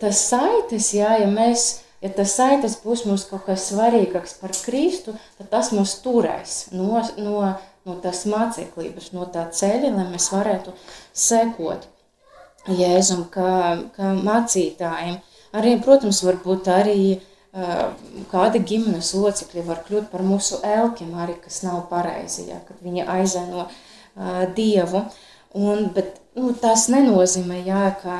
Tas 0.00 0.22
saites, 0.30 0.92
ja, 0.96 1.14
ja 1.20 1.28
mēs, 1.30 1.84
ja 2.04 2.10
tas 2.12 2.34
saites 2.38 2.78
būs 2.82 3.04
mums 3.08 3.26
kaut 3.28 3.44
kas 3.48 3.68
svarīgāks 3.70 4.38
par 4.40 4.54
Kristu, 4.64 5.14
tad 5.38 5.50
tas 5.52 5.70
mūs 5.76 5.98
turēs 6.04 6.56
no, 6.72 7.02
no, 7.20 7.44
no 7.84 7.98
tās 8.04 8.24
māceklības, 8.28 9.12
no 9.16 9.28
tā 9.32 9.46
ceļa, 9.52 9.92
lai 9.94 10.08
mēs 10.12 10.30
varētu 10.34 10.74
sekot 11.12 11.90
Jēzum 12.64 13.26
kā, 13.28 13.76
kā 13.92 14.14
mācītājiem. 14.16 15.18
Arī, 15.54 15.76
protams, 15.84 16.22
varbūt 16.24 16.70
arī 16.72 17.00
uh, 17.12 17.26
kādi 18.32 18.62
ģimenes 18.66 19.12
locekļi 19.14 19.62
var 19.66 19.84
kļūt 19.86 20.08
par 20.10 20.24
mūsu 20.26 20.58
elkiem, 20.66 21.12
arī 21.22 21.36
kas 21.42 21.62
nav 21.62 21.84
pareizi, 21.90 22.48
ja, 22.50 22.58
kad 22.66 22.80
viņi 22.82 23.06
aizēno 23.06 23.68
Dievu. 24.56 25.04
Un, 25.54 25.86
bet 25.94 26.18
nu, 26.34 26.50
tas 26.58 26.88
nenozīmē, 26.90 27.60
jā, 27.66 27.84
ka 28.02 28.16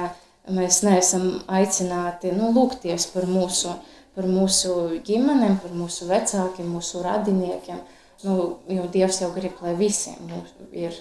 mēs 0.55 0.83
neesam 0.87 1.41
aicināti 1.51 2.31
nu, 2.37 2.53
lūgties 2.55 3.09
par 3.11 3.27
mūsu, 3.27 3.75
par 4.15 4.29
mūsu 4.31 5.01
ģimenēm, 5.07 5.59
par 5.63 5.75
mūsu 5.75 6.07
vecākiem, 6.11 6.71
mūsu 6.71 7.03
radiniekiem. 7.03 7.83
Nu, 8.25 8.37
jo 8.71 8.87
Dievs 8.93 9.19
jau 9.25 9.33
grib, 9.35 9.59
lai 9.65 9.75
visiem 9.79 10.31
ir, 10.31 10.55
ir 10.87 11.01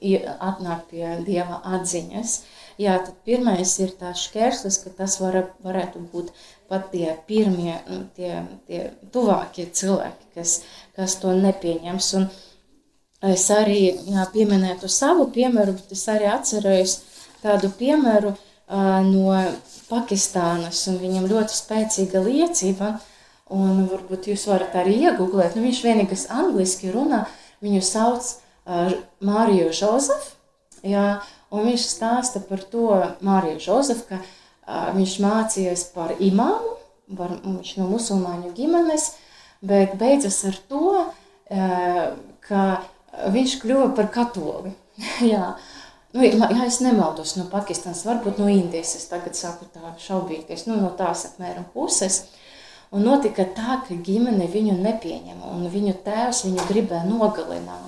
atnāk 0.00 0.88
pie 0.90 1.04
Dieva 1.26 1.60
atziņas. 1.76 2.38
Jā, 2.78 2.98
tad 3.02 3.16
pirmais 3.26 3.72
ir 3.82 3.94
tās 3.98 4.22
šķērslis, 4.28 4.78
ka 4.84 4.92
tas 5.00 5.18
var, 5.18 5.40
varētu 5.64 6.04
būt 6.12 6.30
pat 6.70 6.90
tie 6.92 7.16
pirmie, 7.26 7.74
nu, 7.88 8.04
tie, 8.14 8.44
tie 8.68 8.90
tuvākie 9.12 9.66
cilvēki, 9.74 10.28
kas, 10.36 10.60
kas 10.94 11.16
to 11.18 11.34
nepieņems. 11.34 12.12
Un 12.20 12.28
es 13.32 13.48
arī 13.50 13.80
jā, 13.90 14.26
pieminētu 14.34 14.90
savu 14.92 15.26
piemēru, 15.34 15.74
bet 15.80 15.96
es 15.96 16.06
arī 16.12 16.30
atcerējos 16.30 16.98
tādu 17.42 17.72
piemēru 17.80 18.34
uh, 18.36 19.00
no 19.08 19.34
Pakistānas, 19.88 20.84
un 20.90 21.00
viņam 21.02 21.26
ļoti 21.30 21.56
spēcīga 21.56 22.22
liecība, 22.22 22.98
un 23.50 23.86
varbūt 23.88 24.28
jūs 24.30 24.44
varat 24.50 24.76
arī 24.76 24.98
iegooglēt, 25.08 25.56
nu 25.56 25.64
viņš 25.64 25.80
vienīgais 25.82 26.28
angliski 26.30 26.92
runā, 26.92 27.24
viņu 27.64 27.80
sauc 27.82 28.36
Māriju 29.24 29.70
Žozefu, 29.72 30.34
un 30.84 31.64
viņš 31.68 31.86
stāsta 31.88 32.42
par 32.44 32.64
to 32.72 32.90
Māriju 33.24 33.62
Žozefu, 33.64 34.04
ka 34.10 34.18
uh, 34.20 34.90
viņš 34.96 35.14
mācījās 35.24 35.86
par 35.94 36.12
imāmu, 36.18 36.76
par, 37.16 37.32
viņš 37.44 37.78
no 37.80 37.88
musulmaņu 37.94 38.52
ģimenes, 38.58 39.10
bet 39.64 39.96
beidzas 40.00 40.42
ar 40.50 40.60
to, 40.68 40.84
uh, 41.08 42.04
ka 42.44 42.64
viņš 43.32 43.58
kļuva 43.62 43.90
par 43.96 44.10
katoli. 44.12 44.74
jā, 45.32 45.54
nu, 46.12 46.24
ja 46.26 46.66
es 46.66 46.80
nemaldos 46.84 47.36
no 47.38 47.46
Pakistānas, 47.50 48.04
varbūt 48.08 48.40
no 48.42 48.50
Indijas, 48.52 48.96
es 48.98 49.08
tagad 49.10 49.38
saku 49.38 49.68
tā 49.72 49.94
šaubīties, 50.02 50.66
nu, 50.68 50.76
no 50.82 50.92
tās 50.98 51.24
apmēram 51.32 51.68
puses. 51.74 52.26
Un 52.88 53.04
notika 53.04 53.44
tā, 53.52 53.82
ka 53.84 53.96
ģimene 54.04 54.46
viņu 54.48 54.78
nepieņema, 54.80 55.50
un 55.52 55.66
viņu 55.68 55.92
tēvs 56.06 56.46
viņu 56.46 56.64
gribēja 56.70 57.04
nogalināt. 57.04 57.87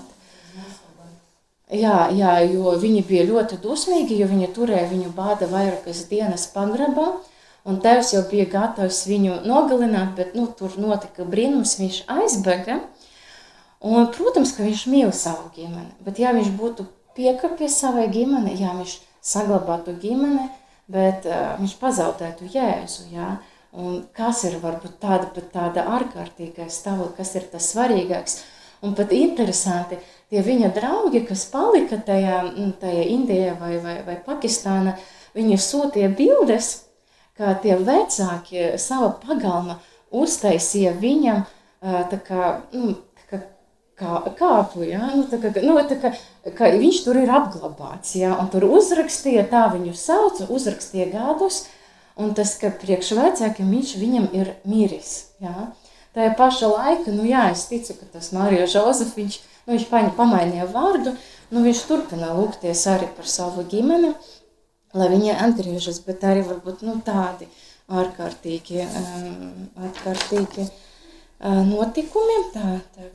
Jā, 1.70 2.08
jā, 2.10 2.32
jo 2.50 2.72
viņi 2.82 3.04
bija 3.06 3.24
ļoti 3.28 3.60
dusmīgi, 3.62 4.16
jo 4.18 4.26
viņi 4.26 4.48
turēja 4.56 4.88
viņu 4.90 5.12
bāda 5.14 5.46
vairākas 5.46 6.02
dienas 6.10 6.48
pagrabā, 6.50 7.12
un 7.62 7.78
tēvs 7.84 8.10
jau 8.16 8.24
bija 8.30 8.48
gatavs 8.50 9.04
viņu 9.06 9.36
nogalināt, 9.46 10.16
bet 10.16 10.34
nu, 10.34 10.48
tur 10.58 10.74
notika 10.82 11.22
brīnums, 11.22 11.76
viņš 11.78 12.00
aizbēga. 12.10 12.80
Un, 13.86 14.10
protams, 14.12 14.50
ka 14.56 14.66
viņš 14.66 14.82
mīl 14.90 15.12
savu 15.14 15.46
ģimeni, 15.54 15.94
bet 16.04 16.18
ja 16.20 16.34
viņš 16.36 16.50
būtu 16.58 16.88
piekapies 17.16 17.78
savai 17.80 18.10
ģimenei, 18.12 18.58
ja 18.58 18.74
viņš 18.74 18.98
saglabātu 19.24 19.94
ģimeni, 20.02 20.50
bet 20.90 21.28
uh, 21.30 21.54
viņš 21.60 21.78
pazaudētu 21.80 22.50
Jēzu, 22.50 23.06
jā, 23.14 23.36
un 23.78 24.02
kas 24.16 24.42
ir 24.48 24.58
varbūt 24.60 24.98
tāda 25.00 25.30
tāda 25.54 25.86
ārkārtīgā 25.96 26.66
stāvokļa, 26.66 27.16
kas 27.22 27.36
ir 27.38 27.46
tas 27.52 27.70
svarīgāks, 27.72 28.40
un 28.82 28.94
pat 28.96 29.12
interesanti, 29.12 29.98
tie 30.30 30.42
viņa 30.46 30.72
draugi, 30.76 31.24
kas 31.28 31.46
palika 31.52 32.00
tajā, 32.06 32.42
mm, 32.50 32.74
tajā 32.80 33.06
Indijā 33.14 33.56
vai, 33.60 33.76
vai, 33.82 33.96
vai 34.06 34.16
Pakistānā, 34.26 34.96
viņi 35.36 35.58
sūtīja 35.60 36.10
bildes, 36.16 36.72
kā 37.38 37.54
tie 37.62 37.76
vecāki 37.78 38.74
sava 38.78 39.14
pagalma 39.22 39.78
uztaisīja 40.10 40.92
viņam 41.00 41.44
tā 41.80 42.18
kā, 42.26 42.60
nu, 42.76 42.94
kā, 43.30 43.40
kā 43.96 44.20
kāpu, 44.38 44.84
ja? 44.84 45.10
nu, 45.14 45.24
tā 45.30 45.40
kā, 45.40 45.52
nu, 45.64 45.76
tā 45.88 45.96
kā, 46.00 46.12
kā 46.56 46.70
viņš 46.76 47.02
tur 47.06 47.20
ir 47.20 47.30
apglabāts, 47.32 48.14
ja? 48.20 48.34
un 48.36 48.50
tur 48.52 48.68
uzrakstīja, 48.68 49.48
tā 49.50 49.66
viņu 49.72 49.94
sauc, 49.96 50.42
uzrakstīja 50.48 51.10
gadus, 51.14 51.64
un 52.20 52.34
tas, 52.36 52.56
ka 52.60 52.72
priekš 52.82 53.14
vecākiem 53.16 53.70
viņš 53.72 53.94
viņam 54.00 54.28
ir 54.36 54.54
miris, 54.68 55.30
ja? 55.40 55.70
Tajā 56.16 56.34
paša 56.38 56.68
laika, 56.72 57.12
nu 57.14 57.26
jā, 57.28 57.48
es 57.54 57.68
ticu, 57.70 57.94
ka 58.00 58.08
tas 58.16 58.32
Mārija 58.34 58.66
Žozef, 58.70 59.14
viņš 59.18 59.38
Nu, 59.70 59.76
viņš 59.76 59.86
paņa, 59.86 60.08
pamainīja 60.16 60.64
vārdu, 60.72 61.12
nu, 61.54 61.60
viņš 61.62 61.80
turpina 61.86 62.32
lūgties 62.34 62.80
arī 62.90 63.06
par 63.16 63.28
savu 63.28 63.62
ģimeni, 63.70 64.08
lai 64.98 65.08
viņi 65.12 65.36
atgriežas, 65.36 66.00
bet 66.06 66.24
arī 66.26 66.44
varbūt 66.48 66.84
nu, 66.88 66.96
tādi 67.06 67.46
ārkārtīgi, 68.00 68.80
um, 68.82 69.68
ārkārtīgi 69.86 70.64
uh, 70.66 71.60
notikumi. 71.68 72.38
Tā, 72.54 72.72
tā, 72.96 73.10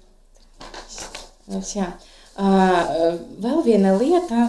tā, 0.61 1.61
jā. 1.75 1.89
Uh, 2.35 3.19
vēl 3.43 3.59
viena 3.67 3.95
lieta, 3.99 4.47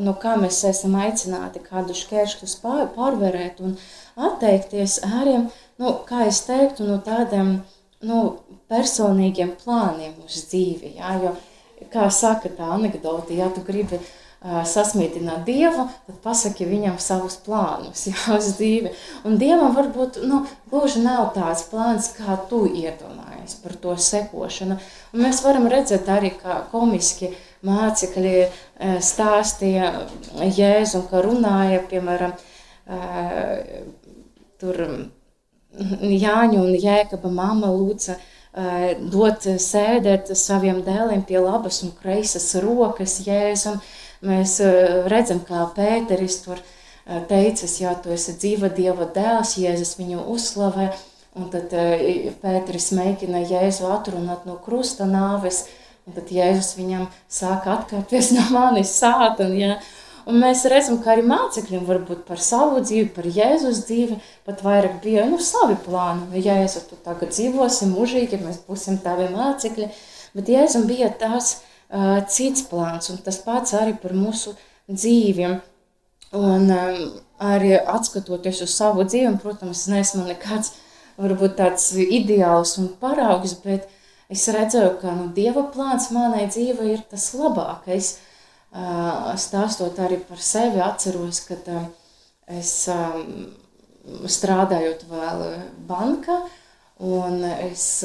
no 0.00 0.14
kā 0.20 0.36
mēs 0.40 0.62
esam 0.68 0.96
aicināti 1.00 1.62
kādu 1.64 1.96
šķēršļus 1.96 2.56
pār, 2.62 2.86
pārvarēt 2.94 3.60
un 3.64 3.76
atteikties 4.20 5.00
arī, 5.06 5.36
nu, 5.80 5.92
kā 6.08 6.26
es 6.28 6.42
teiktu, 6.48 6.88
no 6.88 6.98
tādiem, 7.04 7.60
nu, 8.06 8.22
personīgiem 8.70 9.54
plāniem 9.60 10.16
uz 10.24 10.44
dzīvi. 10.50 10.96
Jā, 11.00 11.16
jo, 11.24 11.34
kā 11.92 12.08
saka 12.14 12.52
tā 12.56 12.70
anekdote, 12.76 13.34
ja 13.36 13.50
tu 13.52 13.62
gribi 13.66 13.98
uh, 13.98 14.62
sasmietināt 14.68 15.44
Dievu, 15.48 15.86
tad 16.06 16.20
pasaki 16.24 16.68
viņam 16.68 16.98
savus 17.02 17.36
plānus 17.44 18.06
jā, 18.10 18.18
uz 18.36 18.54
dzīvi. 18.56 18.94
Un 19.28 19.36
Dievam 19.40 19.76
varbūt 19.76 20.22
nu, 20.24 20.44
gluži 20.72 21.04
nav 21.04 21.32
tāds 21.36 21.66
plāns, 21.70 22.12
kā 22.16 22.38
tu 22.50 22.64
iedomājies 22.68 23.58
par 23.62 23.76
to 23.82 23.96
sekošanu. 24.10 24.80
Un 25.14 25.26
mēs 25.26 25.44
varam 25.44 25.68
redzēt 25.70 26.08
arī, 26.08 26.34
kā 26.40 26.62
komiski 26.72 27.34
mācekļi 27.66 28.34
uh, 28.40 28.98
stāstīja 29.04 29.92
Jēzu, 30.56 31.04
ka 31.10 31.22
runāja, 31.26 31.82
piemēram, 31.90 32.36
uh, 32.36 33.86
tur 34.60 34.84
Jāņa 35.70 36.58
un 36.58 36.74
Jēkaba 36.74 37.30
mamma 37.30 37.68
lūdza 37.70 38.16
uh, 38.16 38.28
Eh, 38.50 38.96
dot 39.06 39.44
sēdēt 39.46 40.32
saviem 40.34 40.80
dēliem 40.82 41.20
pie 41.22 41.38
labas 41.38 41.84
un 41.86 41.92
kreisas 41.94 42.48
rokas 42.58 43.20
Jēzum. 43.22 43.76
Mēs 44.26 44.56
eh, 44.64 45.04
redzam, 45.06 45.38
kā 45.46 45.68
Pēteris 45.76 46.40
tur 46.42 46.58
eh, 46.58 47.20
teicis, 47.30 47.76
ja 47.78 47.94
tu 47.94 48.10
esi 48.10 48.34
dzīva 48.34 48.72
Dieva 48.74 49.06
dēls, 49.14 49.54
Jēzus 49.62 49.94
viņu 50.00 50.24
uzslavē, 50.34 50.88
un 51.38 51.46
tad 51.52 51.70
Pēteris 52.42 52.90
mēģina 52.98 53.44
Jēzu 53.46 53.86
atrunāt 53.94 54.50
no 54.50 54.58
krusta 54.64 55.06
nāves, 55.06 55.68
un 56.06 56.16
tad 56.16 56.30
Jēzus 56.34 56.76
viņam 56.78 57.08
sāka 57.30 57.78
atkāpties 57.78 58.32
no 58.36 58.46
manis 58.54 58.92
sātan, 59.00 59.56
ja, 59.58 59.78
Un 60.30 60.36
mēs 60.38 60.66
redzam, 60.68 60.98
ka 61.02 61.14
arī 61.14 61.24
mācekļiem 61.26 61.86
varbūt 61.88 62.22
par 62.28 62.40
savu 62.44 62.82
dzīvi, 62.84 63.08
par 63.16 63.26
Jēzus 63.26 63.84
dzīvi 63.88 64.18
pat 64.46 64.60
vairāk 64.62 65.00
bija 65.02 65.24
nu, 65.30 65.40
savi 65.42 65.78
plāni. 65.80 66.26
Nu, 66.28 66.42
Jēzu, 66.44 66.84
tu 66.90 66.98
tagad 67.04 67.32
dzīvosim 67.34 67.94
mūžīgi, 67.96 68.38
mēs 68.44 68.60
būsim 68.68 69.00
tavi 69.02 69.30
mācekļi. 69.32 69.88
Bet 70.36 70.52
Jēzum 70.52 70.86
bija 70.90 71.08
tās 71.22 71.56
uh, 71.56 72.20
cits 72.30 72.66
plāns, 72.70 73.10
un 73.10 73.18
tas 73.24 73.40
pats 73.42 73.74
arī 73.78 73.96
par 74.02 74.14
mūsu 74.14 74.54
dzīvi. 74.90 75.54
Un 76.36 76.68
um, 76.70 77.00
arī 77.42 77.74
atskatoties 77.80 78.60
uz 78.66 78.76
savu 78.76 79.08
dzīvi, 79.08 79.34
protams, 79.42 79.88
neesmu 79.90 80.28
nekāds 80.28 80.76
varbūt 81.20 81.56
tāds 81.58 81.90
ideāls 81.96 82.76
un 82.78 82.92
paraugs, 83.00 83.56
bet 83.64 83.88
es 84.30 84.48
redzēju, 84.48 84.96
ka 85.02 85.14
nu, 85.18 85.28
Dieva 85.34 85.66
plāns 85.74 86.10
manai 86.14 86.46
dzīvei 86.48 86.94
ir 86.96 87.06
tas 87.12 87.30
labākais– 87.36 88.16
stāstot 88.70 89.98
arī 89.98 90.20
par 90.28 90.38
sevi, 90.38 90.80
atceros, 90.80 91.42
ka 91.46 91.56
es 92.46 92.88
strādājot 94.30 95.04
vēl 95.10 95.42
bankā, 95.88 96.40
un 97.00 97.42
es, 97.44 98.04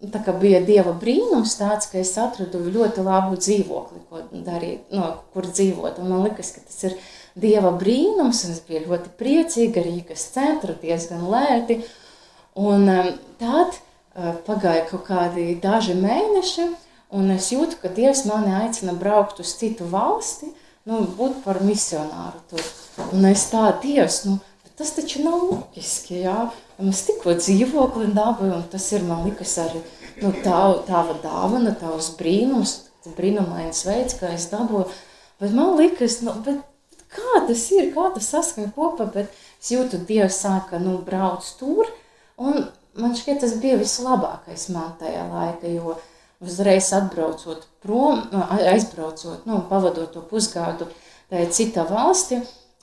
tā 0.00 0.22
kā 0.24 0.32
bija 0.36 0.60
Dieva 0.60 0.92
brīnums 0.92 1.56
tāds, 1.58 1.88
ka 1.90 1.98
es 1.98 2.16
atradu 2.18 2.60
ļoti 2.68 3.04
labu 3.04 3.36
dzīvokli, 3.36 4.04
ko 4.10 4.22
darīt, 4.44 4.92
no, 4.92 5.24
kur 5.32 5.48
dzīvot, 5.48 5.98
un 5.98 6.12
man 6.12 6.28
likas, 6.28 6.52
ka 6.56 6.60
tas 6.60 6.84
ir 6.84 6.98
Dieva 7.40 7.72
brīnums, 7.72 8.44
un 8.44 8.52
es 8.52 8.60
biju 8.66 8.84
ļoti 8.88 9.14
priecīga, 9.16 9.84
Rīgas 9.86 10.28
centra 10.34 10.74
diezgan 10.74 11.24
lēti, 11.30 11.80
un 12.58 12.90
tad 13.40 13.78
pagāja 14.46 14.86
kaut 14.90 15.04
kādi 15.06 15.52
daži 15.62 15.94
mēneši, 15.98 16.68
Un 17.10 17.32
es 17.34 17.48
jūtu, 17.50 17.80
ka 17.82 17.90
Dievs 17.90 18.22
mani 18.28 18.52
aicina 18.54 18.94
braukt 18.94 19.40
uz 19.42 19.50
citu 19.58 19.88
valsti, 19.90 20.52
nu, 20.86 21.00
būt 21.18 21.40
par 21.42 21.58
misionāru 21.66 22.38
tur. 22.52 22.62
Un 23.10 23.26
es 23.26 23.48
tā, 23.50 23.64
Dievs, 23.82 24.22
nu, 24.28 24.36
tas 24.78 24.94
taču 24.94 25.24
nav 25.24 25.40
loģiski, 25.48 26.20
jā. 26.22 26.36
Es 26.86 27.02
tikko 27.08 27.34
dzīvokli 27.40 28.12
dabūju, 28.14 28.60
un 28.60 28.62
tas 28.70 28.86
ir, 28.94 29.02
man 29.08 29.26
likas, 29.26 29.56
arī 29.64 29.82
nu, 30.22 30.30
tā, 30.44 30.60
tāva 30.86 31.18
dāvana, 31.24 31.74
tavs 31.80 32.12
brīnums, 32.20 32.76
brīnumains 33.18 33.82
veids, 33.88 34.14
kā 34.20 34.30
es 34.36 34.46
dabūju. 34.54 34.86
Bet 35.42 35.56
man 35.56 35.74
likas, 35.80 36.20
nu, 36.22 36.36
bet 36.46 36.62
kā 37.10 37.42
tas 37.50 37.66
ir, 37.74 37.90
kā 37.96 38.06
tas 38.14 38.30
saskaņa 38.30 38.70
kopā, 38.78 39.10
bet 39.18 39.34
es 39.58 39.74
jūtu, 39.74 39.98
Dievs 40.06 40.38
sāka, 40.46 40.78
nu, 40.78 41.00
brauc 41.02 41.50
tur, 41.58 41.90
un 42.38 42.70
man 42.98 43.14
šķiet, 43.16 43.40
tas 43.44 43.56
bija 43.62 43.78
vislabākais 43.80 44.68
man 44.74 44.94
tajā 45.00 45.26
laika, 45.30 45.70
jo, 45.70 45.96
uzreiz 46.40 46.88
atbraucot 46.96 47.66
prom, 47.84 48.22
aizbraucot, 48.56 49.44
nu, 49.48 49.60
pavadot 49.68 50.10
to 50.14 50.22
pusgadu 50.24 50.88
tajā 51.30 51.50
citā 51.54 51.84
valstī, 51.88 52.40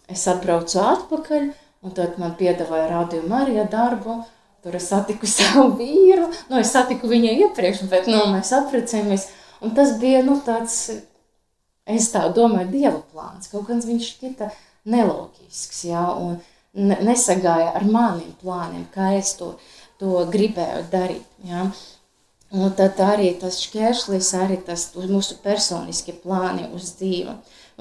es 0.08 0.24
atbraucu 0.30 0.80
atpakaļ, 0.84 1.48
un 1.86 1.96
tad 1.98 2.20
man 2.22 2.36
piedāvāja 2.39 2.91
rādījumu 2.91 3.32
Marija 3.32 3.65
darbu, 3.72 4.22
tur 4.63 4.78
es 4.78 4.89
satiku 4.91 5.30
savu 5.38 5.72
vīru, 5.80 6.30
nu, 6.52 6.62
es 6.62 6.74
satiku 6.76 7.10
viņu 7.12 7.34
iepriekš, 7.48 7.86
bet, 7.91 8.10
nu, 8.12 8.24
mēs 8.36 8.54
apprecējamies, 8.58 9.30
un 9.65 9.74
tas 9.78 9.96
bija, 10.02 10.22
nu, 10.26 10.38
tāds, 10.46 10.80
es 11.88 12.12
tā 12.13 12.28
domāju, 12.36 12.72
Dieva 12.76 13.02
plāns, 13.12 13.50
kaut 13.52 13.67
kāds 13.72 13.89
viņš 13.89 14.12
šķita 14.13 14.52
nelogisks, 14.88 15.82
jā, 15.89 16.06
un 16.13 16.38
nesagāja 16.78 17.72
ar 17.76 17.86
maniem 17.89 18.36
plāniem, 18.41 18.86
kā 18.93 19.15
es 19.17 19.34
to, 19.39 19.56
to 20.02 20.24
gribēju 20.32 20.88
darīt, 20.92 21.26
jā. 21.48 21.68
Un 22.56 22.72
tad 22.78 23.00
arī 23.04 23.34
tas 23.42 23.60
šķērslis, 23.60 24.30
arī 24.40 24.62
tas 24.64 24.88
mūsu 24.96 25.36
personiskie 25.44 26.16
plāni 26.16 26.70
uz 26.74 26.94
dzīvi. 26.96 27.34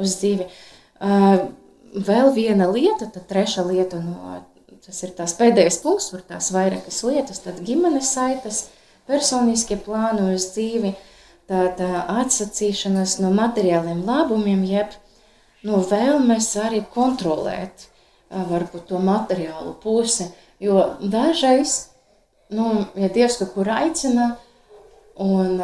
Uz 0.02 0.16
dzīvi. 0.18 0.48
Uh, 0.96 1.46
vēl 1.94 2.32
viena 2.34 2.66
lieta, 2.70 3.06
tad 3.06 3.28
trešā 3.30 3.62
lieta, 3.66 4.00
no, 4.02 4.40
tas 4.84 5.02
ir 5.06 5.14
tās 5.16 5.36
pēdējais 5.38 5.78
punkts, 5.84 6.10
tur 6.10 6.24
tās 6.26 6.50
vairākas 6.54 7.02
lietas, 7.06 7.42
tad 7.44 7.62
ģimenes 7.66 8.10
saites, 8.16 8.66
personiskie 9.06 9.78
plāni 9.78 10.34
uz 10.34 10.50
dzīvi. 10.54 10.96
tāda 11.46 12.00
atsacīšanās 12.10 13.20
no 13.22 13.28
materiāliem 13.30 14.00
labumiem, 14.02 14.64
jeb 14.66 14.96
no 15.62 15.78
vēlmes 15.78 16.48
arī 16.58 16.80
kontrolēt 16.90 17.86
varbūt 18.30 18.88
to 18.88 18.98
materiālu 18.98 19.76
pusi. 19.78 20.26
Jo 20.58 20.96
dažreiz, 20.98 21.92
nu, 22.54 22.70
ja 22.98 23.10
Dievs 23.12 23.38
kaut 23.40 23.54
kur 23.56 23.70
aicina, 23.72 24.34
un 25.22 25.60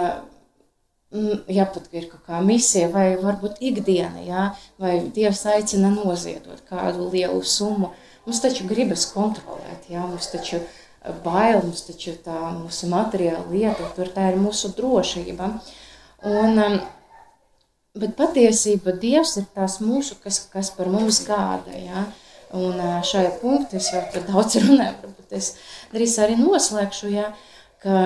ja 1.53 1.67
pat 1.69 1.91
ir 1.93 2.07
kaut 2.09 2.25
kā 2.29 2.41
misija, 2.45 2.89
vai 2.93 3.13
varbūt 3.21 3.61
ikdiena, 3.61 4.23
jā, 4.25 4.47
vai 4.81 4.95
Dievs 5.15 5.45
aicina 5.53 5.91
noziedot 5.93 6.63
kādu 6.69 7.11
lielu 7.13 7.43
summu, 7.45 7.93
mums 8.27 8.41
taču 8.41 8.67
gribas 8.71 9.05
kontrolēt, 9.13 9.91
jā, 9.93 10.01
mums 10.07 10.31
taču 10.33 10.63
bail, 11.25 11.61
mums 11.67 11.85
taču 11.89 12.15
tā 12.25 12.39
mūsu 12.57 12.89
materiāla 12.93 13.45
lieta, 13.51 13.93
tur 13.97 14.11
tā 14.15 14.31
ir 14.33 14.41
mūsu 14.41 14.73
drošība. 14.77 15.51
Un, 16.33 16.61
bet 17.99 18.17
patiesība 18.17 18.95
Dievs 19.03 19.37
ir 19.41 19.49
tās 19.55 19.81
mūsu, 19.83 20.17
kas, 20.23 20.45
kas 20.53 20.71
par 20.77 20.89
mums 20.93 21.25
gāda, 21.27 21.77
jā. 21.77 22.07
Un 22.53 22.77
šajā 23.09 23.31
punktā 23.41 23.79
es 23.81 23.89
jau 23.95 24.03
daudz 24.29 24.59
runāju, 24.61 24.99
varbūt 25.01 25.37
es 25.39 25.55
drīz 25.93 26.19
arī 26.21 26.37
noslēgšu, 26.37 27.09
jā, 27.15 27.31
ka 27.81 28.03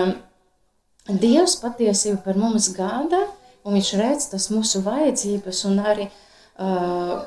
Dievs 1.07 1.57
patiesībā 1.63 2.19
par 2.25 2.39
mums 2.39 2.69
gādā, 2.75 3.25
un 3.67 3.75
Viņš 3.75 3.91
redz 3.99 4.29
tas 4.31 4.47
mūsu 4.55 4.83
vajadzības, 4.87 5.65
un 5.67 5.81
arī 5.83 6.07
uh, 6.07 7.25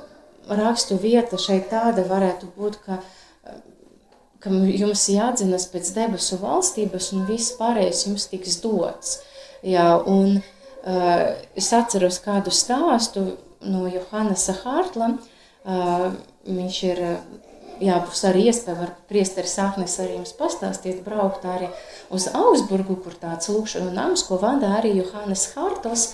rakstu 0.48 0.96
vieta 1.00 1.40
šeit 1.40 1.68
tāda 1.72 2.06
varētu 2.08 2.48
būt, 2.56 2.78
ka, 2.86 3.00
ka 4.40 4.52
jums 4.52 5.04
jādzinas 5.12 5.68
pēc 5.72 5.92
debesu 5.98 6.40
valstības, 6.40 7.12
un 7.16 7.28
viss 7.28 7.56
pārējais 7.60 8.06
jums 8.08 8.30
tiks 8.32 8.62
dots. 8.64 9.18
Jā, 9.68 9.90
un 10.08 10.40
uh, 10.40 11.26
es 11.60 11.72
atceros 11.76 12.22
kādu 12.24 12.56
stāstu 12.56 13.26
no 13.60 13.84
Johannesa 13.92 14.56
Hārtla, 14.64 15.12
uh, 15.18 15.36
viņš 15.66 16.80
ir 16.90 17.04
jā, 17.80 17.98
būs 18.04 18.24
arī 18.28 18.48
iespēja, 18.50 18.78
varbūt 18.80 19.10
priesteris 19.12 19.56
Sāknis 19.58 19.98
arī 20.04 20.18
jums 20.18 20.34
pastāstīt, 20.38 21.04
braukt 21.06 21.46
arī 21.48 21.70
uz 22.14 22.28
Augsburgu, 22.36 22.98
kur 23.04 23.16
tāds 23.20 23.52
lūkšanu 23.52 23.94
nams, 23.96 24.26
ko 24.28 24.40
vada 24.42 24.76
arī 24.80 24.98
Johannes 25.00 25.50
Hartls. 25.56 26.12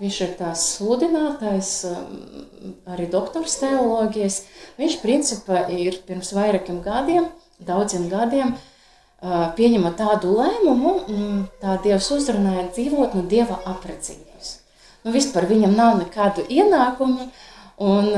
Viņš 0.00 0.18
ir 0.24 0.30
tās 0.38 0.62
sludinātājs, 0.78 1.70
arī 2.88 3.04
doktors 3.12 3.58
teoloģijas. 3.60 4.38
Viņš 4.80 4.94
principā 5.02 5.66
ir 5.76 5.98
pirms 6.06 6.32
vairākiem 6.32 6.78
gadiem, 6.80 7.26
daudziem 7.60 8.06
gadiem, 8.08 8.54
pieņema 9.20 9.92
tādu 9.98 10.32
lēmumu, 10.38 10.94
tā 11.60 11.76
Dievs 11.84 12.08
uzrunāja 12.16 12.70
dzīvot 12.70 13.18
no 13.18 13.26
Dieva 13.28 13.58
apredzības. 13.68 14.54
Nu, 15.04 15.12
vispār 15.12 15.44
viņam 15.50 15.76
nav 15.76 15.98
nekādu 16.00 16.46
ienākumu, 16.48 17.28
un 17.84 18.08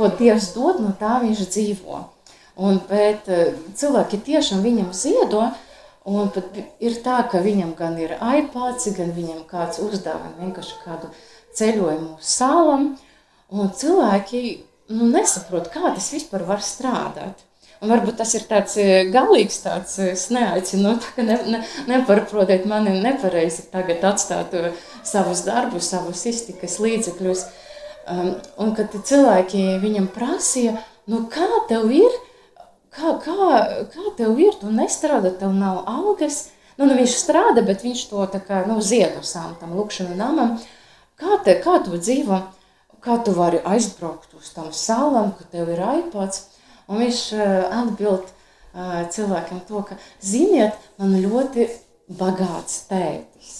ko 0.00 0.08
Dievs 0.16 0.54
dod, 0.56 0.80
no 0.80 0.94
tā 0.96 1.18
viņš 1.20 1.44
dzīvo. 1.52 1.98
Un, 2.60 2.80
bet 2.88 3.28
eh, 3.32 3.52
cilvēki 3.76 4.22
tiešām 4.24 4.64
viņam 4.64 4.94
ziedo, 4.96 5.44
un 6.08 6.30
pat 6.32 6.56
ir 6.82 6.96
tā, 7.04 7.20
ka 7.28 7.42
viņam 7.44 7.74
gan 7.76 7.98
ir 8.00 8.16
iPads, 8.16 8.88
gan 8.96 9.12
viņam 9.16 9.44
kāds 9.48 9.80
uzdāvina 9.84 10.40
vienkārši 10.40 10.80
kādu 10.84 11.12
ceļojumu 11.56 12.16
uz 12.16 12.32
salām, 12.32 12.90
un 13.52 13.70
cilvēki 13.76 14.42
nu, 14.96 15.08
nesaprot, 15.12 15.70
kā 15.72 15.92
tas 15.92 16.10
vispār 16.14 16.44
var 16.48 16.64
strādāt. 16.64 17.46
Un 17.80 17.88
varbūt 17.88 18.18
tas 18.20 18.34
ir 18.36 18.44
tāds 18.48 18.76
eh, 18.80 19.06
galīgs, 19.12 19.62
tāds 19.64 19.96
eh, 20.00 20.12
es 20.16 20.28
neaicinu, 20.32 20.96
tā, 21.04 21.16
ka 21.16 21.24
ne, 21.28 21.40
ne, 21.56 21.64
neparprotiet 21.92 22.68
mani 22.68 22.96
nepareizi 23.04 23.68
tagad 23.72 24.04
atstāt 24.14 24.56
savus 25.04 25.44
darbus, 25.48 25.92
savus 25.92 26.24
iztikas 26.28 26.80
līdzekļus. 26.80 27.48
Uh, 27.48 27.66
Um, 28.10 28.32
un 28.58 28.72
kad 28.74 28.94
cilvēki 29.06 29.78
viņam 29.82 30.08
prasīja, 30.10 30.74
nu 31.10 31.22
kā 31.30 31.46
tev 31.70 31.90
ir, 31.94 32.14
kā, 32.90 33.12
kā, 33.22 33.50
kā 33.92 34.14
tev 34.18 34.40
ir, 34.42 34.56
tu 34.58 34.70
nestrādā, 34.74 35.30
tev 35.38 35.52
nav 35.54 35.84
algas. 35.86 36.48
Nu, 36.78 36.88
nu 36.88 36.96
viņš 36.98 37.14
strādā, 37.20 37.62
bet 37.66 37.84
viņš 37.84 38.06
to 38.10 38.24
tā 38.32 38.40
kā, 38.42 38.64
nu, 38.66 38.80
ziedu 38.82 39.22
savam 39.26 39.54
tam 39.60 39.76
lukšanu 39.78 40.16
namam. 40.18 40.56
Kā, 41.20 41.38
te, 41.44 41.54
kā 41.62 41.76
tu 41.84 42.00
dzīvo, 42.00 42.40
kā 43.04 43.20
tu 43.24 43.36
vari 43.36 43.60
aizbraukt 43.68 44.34
uz 44.38 44.50
tam 44.56 44.72
salam, 44.74 45.34
ka 45.36 45.46
tev 45.52 45.70
ir 45.70 45.82
iPads? 46.00 46.48
Un 46.90 47.04
viņš 47.04 47.22
uh, 47.36 47.46
atbild 47.82 48.26
uh, 48.26 49.04
cilvēkam 49.12 49.62
to, 49.68 49.84
ka, 49.86 50.00
ziniet, 50.24 50.74
man 50.98 51.14
ļoti 51.20 51.68
bagāts 52.10 52.88
tētis. 52.90 53.56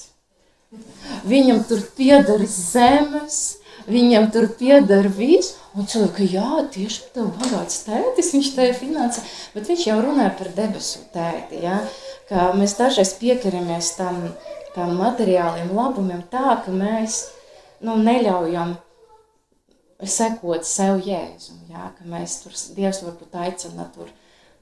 Viņam 1.29 1.63
tur 1.69 1.83
pieder 1.95 2.43
zemes, 2.51 3.60
viņam 3.91 4.31
tur 4.35 4.49
pieder 4.59 5.09
viss. 5.13 5.57
Un 5.79 5.87
cilvēki, 5.87 6.27
jā, 6.35 6.65
tieši 6.75 7.11
tā 7.15 7.25
bagāts 7.39 7.85
tētis, 7.87 8.33
viņš 8.35 8.49
te 8.57 8.65
ir 8.67 8.73
finansē, 8.75 9.23
bet 9.55 9.69
viņš 9.71 9.85
jau 9.87 10.01
runāja 10.03 10.33
par 10.41 10.49
debesu 10.57 11.05
tēti, 11.15 11.61
ja? 11.63 11.77
ka 12.27 12.49
mēs 12.59 12.75
dažreiz 12.79 13.13
piekaramies 13.21 13.93
tam, 13.95 14.19
tam 14.75 14.97
materiāliem 14.99 15.71
labumiem 15.75 16.25
tā, 16.33 16.57
ka 16.65 16.75
mēs 16.75 17.21
nu, 17.87 17.95
neļaujam 18.03 18.75
sekot 20.03 20.67
sev 20.67 21.05
jēzum, 21.07 21.61
ja? 21.71 21.93
ka 21.95 22.09
mēs 22.09 22.41
tur, 22.43 22.57
Dievs 22.75 23.05
varbūt 23.05 23.39
aicina 23.39 23.87
tur, 23.95 24.11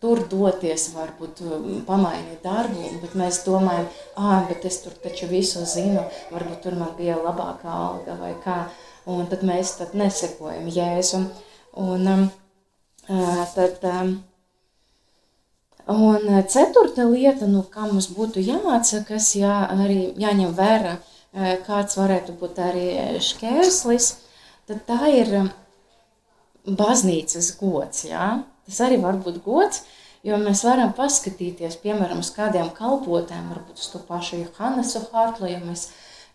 tur 0.03 0.23
doties, 0.31 0.91
varbūt 0.93 1.41
pamainīt 1.89 2.45
darbu, 2.45 2.85
bet 3.03 3.17
mēs 3.19 3.41
domājam, 3.47 3.89
ah, 4.21 4.43
bet 4.51 4.69
es 4.69 4.83
tur 4.85 4.93
taču 5.03 5.31
visu 5.31 5.65
zinu, 5.65 6.05
varbūt 6.35 6.63
tur 6.67 6.77
man 6.79 6.93
bija 7.01 7.17
labākā 7.23 7.81
alga 7.89 8.19
vai 8.21 8.35
kā, 8.45 8.61
un 9.09 9.29
tad 9.31 9.45
mēs 9.47 9.77
tad 9.79 9.95
nesekojam 9.99 10.69
Jēzum. 10.73 11.29
Un, 11.79 12.09
um, 12.13 12.25
tad, 13.55 13.85
um, 13.89 14.15
un 15.95 16.43
ceturta 16.51 17.07
lieta, 17.09 17.49
nu, 17.51 17.63
kā 17.73 17.87
mums 17.87 18.11
būtu 18.15 18.43
jāatsakās, 18.45 19.31
jā, 19.39 19.55
arī 19.73 20.01
jāņem 20.21 20.53
vērā, 20.57 20.99
kāds 21.67 21.99
varētu 22.01 22.35
būt 22.41 22.59
arī 22.65 22.89
šķērslis, 23.23 24.11
tad 24.69 24.83
tā 24.89 25.13
ir 25.13 25.33
baznīcas 26.67 27.55
gods, 27.61 28.05
jā. 28.11 28.33
Tas 28.69 28.83
arī 28.85 28.99
var 29.01 29.17
būt 29.23 29.39
gods, 29.45 29.85
jo 30.27 30.37
mēs 30.41 30.65
varam 30.67 30.93
paskatīties, 30.97 31.79
piemēram, 31.81 32.21
uz 32.25 32.33
kādiem 32.35 32.69
kalpotēm, 32.77 33.49
varbūt 33.55 33.81
uz 33.81 33.89
to 33.93 34.03
pašu 34.05 34.43
Johannesu 34.43 35.07
Hartlu, 35.13 35.49
ja 35.49 35.63
mēs 35.63 35.87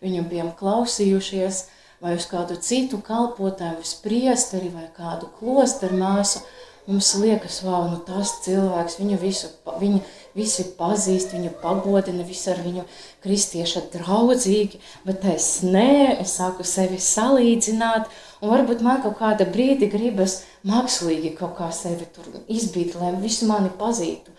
viņu 0.02 0.24
bijām 0.30 0.50
klausījušies, 0.58 1.60
uh, 1.68 1.83
vai 2.04 2.18
uz 2.18 2.28
kādu 2.28 2.58
citu 2.60 3.00
kalpotāju, 3.00 3.80
uz 3.80 3.94
priesteri 4.04 4.68
vai 4.74 4.90
kādu 4.92 5.30
klosteru 5.38 5.96
māsu, 5.96 6.42
mums 6.84 7.14
liekas, 7.16 7.62
wow, 7.64 7.86
nu 7.88 8.02
tas 8.04 8.34
cilvēks, 8.44 8.98
viņu 9.00 9.16
visu, 9.22 9.48
viņu 9.80 10.02
visi 10.36 10.66
pazīst, 10.76 11.32
viņu 11.32 11.54
pagodina, 11.62 12.26
visi 12.28 12.50
ar 12.52 12.60
viņu 12.60 12.84
kristieša 13.24 13.86
draudzīgi, 13.94 14.82
bet 15.06 15.24
es 15.32 15.48
nē, 15.64 16.18
es 16.20 16.36
sāku 16.36 16.66
sevi 16.68 17.00
salīdzināt, 17.00 18.10
un 18.42 18.52
varbūt 18.52 18.84
man 18.84 19.00
kaut 19.04 19.16
kāda 19.22 19.48
brīdi 19.48 19.88
gribas 19.92 20.42
mākslīgi 20.68 21.32
kaut 21.38 21.56
kā 21.56 21.70
sevi 21.72 22.08
tur 22.12 22.28
izbīt, 22.52 22.98
lai 23.00 23.14
visu 23.22 23.48
mani 23.48 23.72
pazītu. 23.80 24.36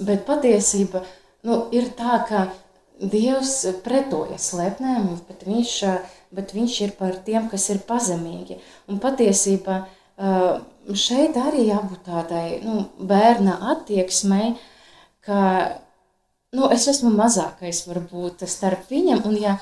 Bet 0.00 0.24
patiesība, 0.24 1.04
nu, 1.44 1.66
ir 1.76 1.92
tā, 1.98 2.22
ka 2.28 2.48
Dievs 3.02 3.64
pretojas 3.82 4.52
lepnēm, 4.54 5.08
bet 5.26 5.40
viņš 5.42 5.72
bet 6.32 6.54
viņš 6.56 6.78
ir 6.86 6.94
par 6.98 7.16
tiem, 7.26 7.48
kas 7.52 7.68
ir 7.72 7.82
pazemīgi. 7.88 8.58
Un 8.88 9.00
patiesībā 9.02 9.82
šeit 10.98 11.36
arī 11.40 11.66
jābūt 11.68 12.04
tādai 12.06 12.46
nu, 12.64 12.86
bērna 12.98 13.58
attieksmei, 13.74 14.54
ka 15.24 15.42
nu, 16.52 16.68
es 16.74 16.88
esmu 16.90 17.12
mazākais 17.16 17.84
varbūt 17.88 18.44
starp 18.50 18.90
viņam, 18.90 19.22
un 19.28 19.38
ja 19.40 19.56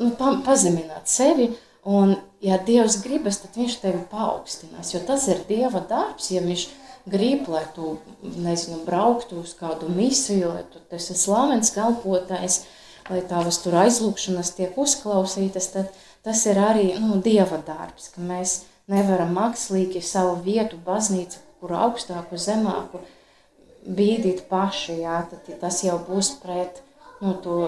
nu, 0.00 0.10
pa, 0.18 0.34
pazemināt 0.44 1.10
sevi, 1.10 1.50
un 1.84 2.16
ja 2.44 2.58
Dievs 2.58 3.00
gribas, 3.04 3.40
tad 3.42 3.58
viņš 3.60 3.76
tevi 3.82 4.00
paaugstinās, 4.10 4.94
jo 4.94 5.02
tas 5.06 5.28
ir 5.30 5.44
Dieva 5.48 5.84
darbs, 5.88 6.30
ja 6.34 6.42
viņš 6.44 6.66
grib, 7.10 7.48
lai 7.52 7.64
tu, 7.76 7.98
nezinu, 8.22 8.80
brauktu 8.86 9.42
uz 9.42 9.52
kādu 9.58 9.90
misiju, 9.92 10.54
lai 10.56 10.64
tu 10.72 10.80
esi 10.96 11.16
slavens 11.18 11.72
kalpotājs, 11.74 12.62
lai 13.10 13.20
tavas 13.28 13.60
tur 13.60 13.76
aizlūkšanas 13.82 14.54
tiek 14.56 14.78
uzklausītas, 14.80 15.68
tad 15.74 16.03
tas 16.24 16.44
ir 16.50 16.60
arī 16.60 16.92
nu, 17.00 17.18
Dieva 17.24 17.60
darbs, 17.66 18.10
ka 18.14 18.24
mēs 18.24 18.62
nevaram 18.90 19.34
mākslīgi 19.36 20.02
savu 20.04 20.38
vietu, 20.44 20.78
baznīcu, 20.86 21.40
kur 21.60 21.76
augstāku, 21.80 22.38
zemāku, 22.40 23.00
bīdīt 23.84 24.46
paši, 24.48 25.00
jā, 25.02 25.20
tad 25.30 25.48
tas 25.60 25.82
jau 25.84 25.98
būs 26.08 26.34
pret 26.42 26.80
nu, 27.20 27.34
to 27.44 27.58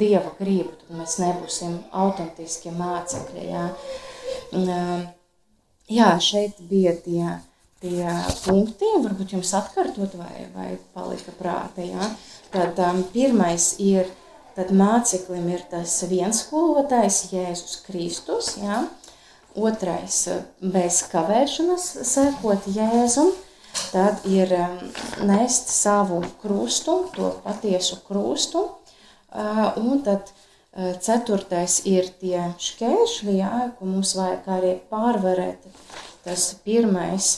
Dieva 0.00 0.32
gribu, 0.38 0.74
tad 0.80 0.96
mēs 1.00 1.18
nebūsim 1.22 1.78
autentiski 2.04 2.72
mācekļi, 2.76 3.46
jā. 3.50 3.66
Jā, 5.86 6.08
šeit 6.18 6.58
bija 6.66 6.96
tie, 6.98 7.36
tie 7.80 8.10
punkti, 8.42 8.88
varbūt 9.04 9.36
jums 9.36 9.52
atkārtot 9.54 10.16
vai, 10.18 10.48
vai 10.54 10.70
palika 10.96 11.34
prāta, 11.38 11.84
jā. 11.86 12.10
Tad 12.50 12.78
um, 12.82 13.04
pirmais 13.12 13.74
ir 13.82 14.08
tad 14.56 14.72
māceklim 14.72 15.50
ir 15.52 15.64
tas 15.70 15.98
viens 16.08 16.42
skolotājs, 16.46 17.26
Jēzus 17.32 17.80
Kristus, 17.86 18.54
jā. 18.60 18.86
otrais 19.56 20.22
bez 20.60 21.02
kavēšanas 21.12 21.84
sekot 22.08 22.66
Jēzum, 22.72 23.32
tad 23.92 24.24
ir 24.28 24.52
nest 25.28 25.70
savu 25.72 26.22
krustu, 26.42 26.98
to 27.16 27.34
patiesu 27.44 28.00
krustu, 28.08 28.64
un 29.80 30.02
tad 30.04 30.32
ceturtais 31.00 31.78
ir 31.88 32.08
tie 32.20 32.50
šķēršļi, 32.60 33.36
jā, 33.40 33.52
ko 33.78 33.88
mums 33.88 34.14
vajag 34.16 34.48
arī 34.58 34.72
pārvarēt. 34.92 35.68
Tas 36.24 36.50
pirmais 36.64 37.30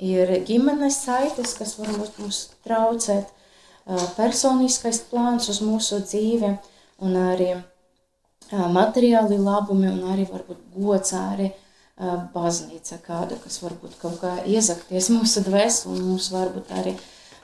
ir 0.00 0.32
ģimenes 0.48 1.00
saites, 1.04 1.56
kas 1.58 1.76
varbūt 1.80 2.20
mums 2.22 2.40
traucēt, 2.64 3.32
personiskais 4.16 5.00
plāns 5.10 5.50
uz 5.52 5.60
mūsu 5.62 6.00
dzīvi, 6.02 6.52
un 7.06 7.18
arī 7.20 7.52
materiāli 8.50 9.38
labumi, 9.38 9.88
un 9.90 10.12
arī 10.12 10.26
varbūt 10.30 10.64
gods 10.74 11.14
arī 11.18 11.50
baznīca 12.34 12.98
kāda, 13.06 13.38
kas 13.42 13.60
varbūt 13.62 13.96
kaut 14.00 14.18
kā 14.20 14.32
iezakties 14.44 15.08
mūsu 15.14 15.42
dvēseli, 15.46 15.94
un 15.94 16.10
mums 16.10 16.28
varbūt 16.34 16.72
arī 16.76 16.96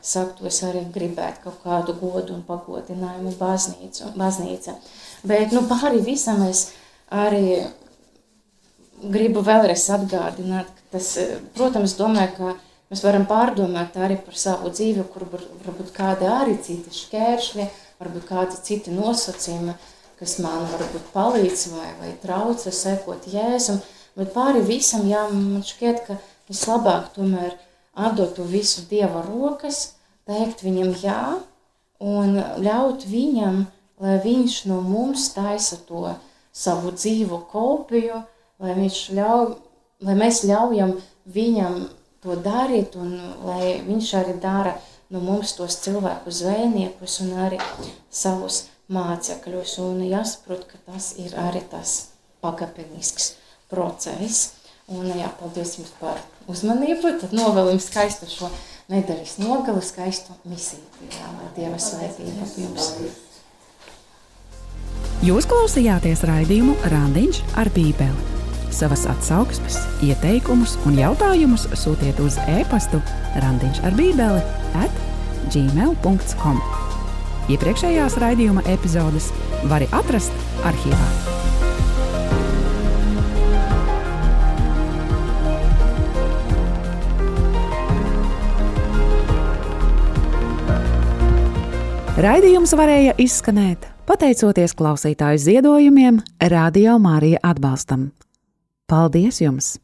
sakt, 0.03 0.39
to 0.39 0.51
es 0.51 0.59
arī 0.67 0.83
gribētu 0.93 1.47
kaut 1.47 1.63
kādu 1.63 1.95
godu 2.01 2.35
un 2.35 2.43
pagodinājumu 2.47 3.33
baznīcu, 3.39 4.13
baznīca. 4.19 4.75
Bet, 5.25 5.55
nu, 5.55 5.63
pāri 5.71 6.03
visam 6.05 6.43
es 6.49 6.73
arī 7.11 7.63
gribu 9.03 9.43
vēlreiz 9.47 9.87
atgādināt, 9.95 10.67
ka 10.67 10.99
tas, 10.99 11.15
protams, 11.57 11.97
domāju, 11.99 12.35
ka 12.37 12.55
Mēs 12.93 13.01
varam 13.07 13.23
pārdomāt 13.25 13.95
arī 13.97 14.19
par 14.21 14.37
savu 14.37 14.69
dzīvi, 14.69 15.07
kur 15.15 15.25
varbūt 15.33 15.95
kādi 15.97 16.27
arī 16.29 16.59
citi 16.61 16.91
šķēršļi, 16.93 17.65
varbūt 18.03 18.27
kādi 18.29 18.59
citi 18.67 18.93
nosacījumi, 18.93 19.73
kas 20.19 20.35
man 20.45 20.67
varbūt 20.75 21.07
palīdz 21.15 21.63
vai, 21.73 21.87
vai 22.03 22.11
trauca 22.21 22.69
sekot 22.69 23.25
Jēzum. 23.33 23.79
Bet 24.13 24.35
pāri 24.35 24.61
visam, 24.69 25.07
jā, 25.09 25.23
man 25.33 25.65
šķiet, 25.65 26.03
ka 26.05 26.19
vislabāk 26.51 27.09
tomēr 27.15 27.55
atdot 27.97 28.37
to 28.37 28.45
visu 28.45 28.85
Dieva 28.91 29.25
rokas, 29.25 29.95
teikt 30.29 30.61
viņam 30.67 30.93
jā 31.01 31.23
un 32.05 32.37
ļaut 32.61 33.09
viņam, 33.09 33.65
lai 34.05 34.19
viņš 34.21 34.59
no 34.69 34.83
mums 34.85 35.31
taisa 35.33 35.81
to 35.89 36.13
savu 36.53 36.93
dzīvu 36.93 37.41
kopiju, 37.49 38.21
lai, 38.61 38.77
ļauj, 39.17 39.51
lai 40.05 40.21
mēs 40.21 40.45
ļaujam 40.45 40.99
viņam 41.25 41.81
to 42.23 42.37
darīt, 42.39 42.97
un 42.97 43.17
lai 43.47 43.81
viņš 43.87 44.13
arī 44.21 44.37
dara 44.41 44.77
no 45.13 45.21
mums 45.21 45.57
tos 45.59 45.77
cilvēku 45.85 46.33
zvejniekus 46.33 47.21
un 47.25 47.35
arī 47.47 47.61
savus 48.11 48.67
mācekļus. 48.93 49.77
Un 49.85 50.03
jāsaprot, 50.07 50.67
ka 50.71 50.81
tas 50.93 51.13
ir 51.21 51.35
arī 51.39 51.63
tas 51.71 52.13
pakapenisks 52.45 53.35
process. 53.73 54.59
Un 54.93 55.07
jā, 55.15 55.29
paldies 55.41 55.77
jums 55.79 55.93
par 56.01 56.21
uzmanību. 56.51 57.17
Tad 57.23 57.35
novēlim 57.37 57.81
skaistu 57.81 58.29
šo 58.31 58.51
nedēļas 58.93 59.39
nogalu, 59.43 59.83
skaistu 59.85 60.37
misiju. 60.49 60.85
Jā, 61.09 61.31
lai 61.39 61.51
Dieva 61.57 61.81
svētība 61.81 62.49
jums. 62.59 62.93
Jūs 65.23 65.47
klausījāties 65.47 66.25
raidījumu 66.27 66.75
Randiņš 66.91 67.45
ar 67.63 67.71
Bībeli. 67.75 68.42
Savas 68.73 69.05
atsauksmes, 69.11 69.77
ieteikumus 70.05 70.79
un 70.89 70.97
jautājumus 70.97 71.67
sūtiet 71.77 72.21
uz 72.25 72.39
e-pastu 72.49 73.03
randiņš 73.45 73.83
ar 73.85 73.97
bībeli 73.99 74.41
at 74.81 75.03
gmail.com. 75.53 76.63
Iepriekšējās 77.53 78.17
raidījuma 78.23 78.65
epizodes 78.73 79.29
var 79.69 79.85
atrast 79.93 80.33
arhīvā. 80.65 81.09
Raidījums 92.23 92.73
varēja 92.79 93.17
izskanēt 93.21 93.89
pateicoties 94.07 94.75
klausītāju 94.77 95.41
ziedojumiem, 95.41 96.21
Radio 96.53 96.99
Mārija 97.01 97.41
atbalstam. 97.43 98.11
Paldies 98.93 99.39
jums! 99.41 99.79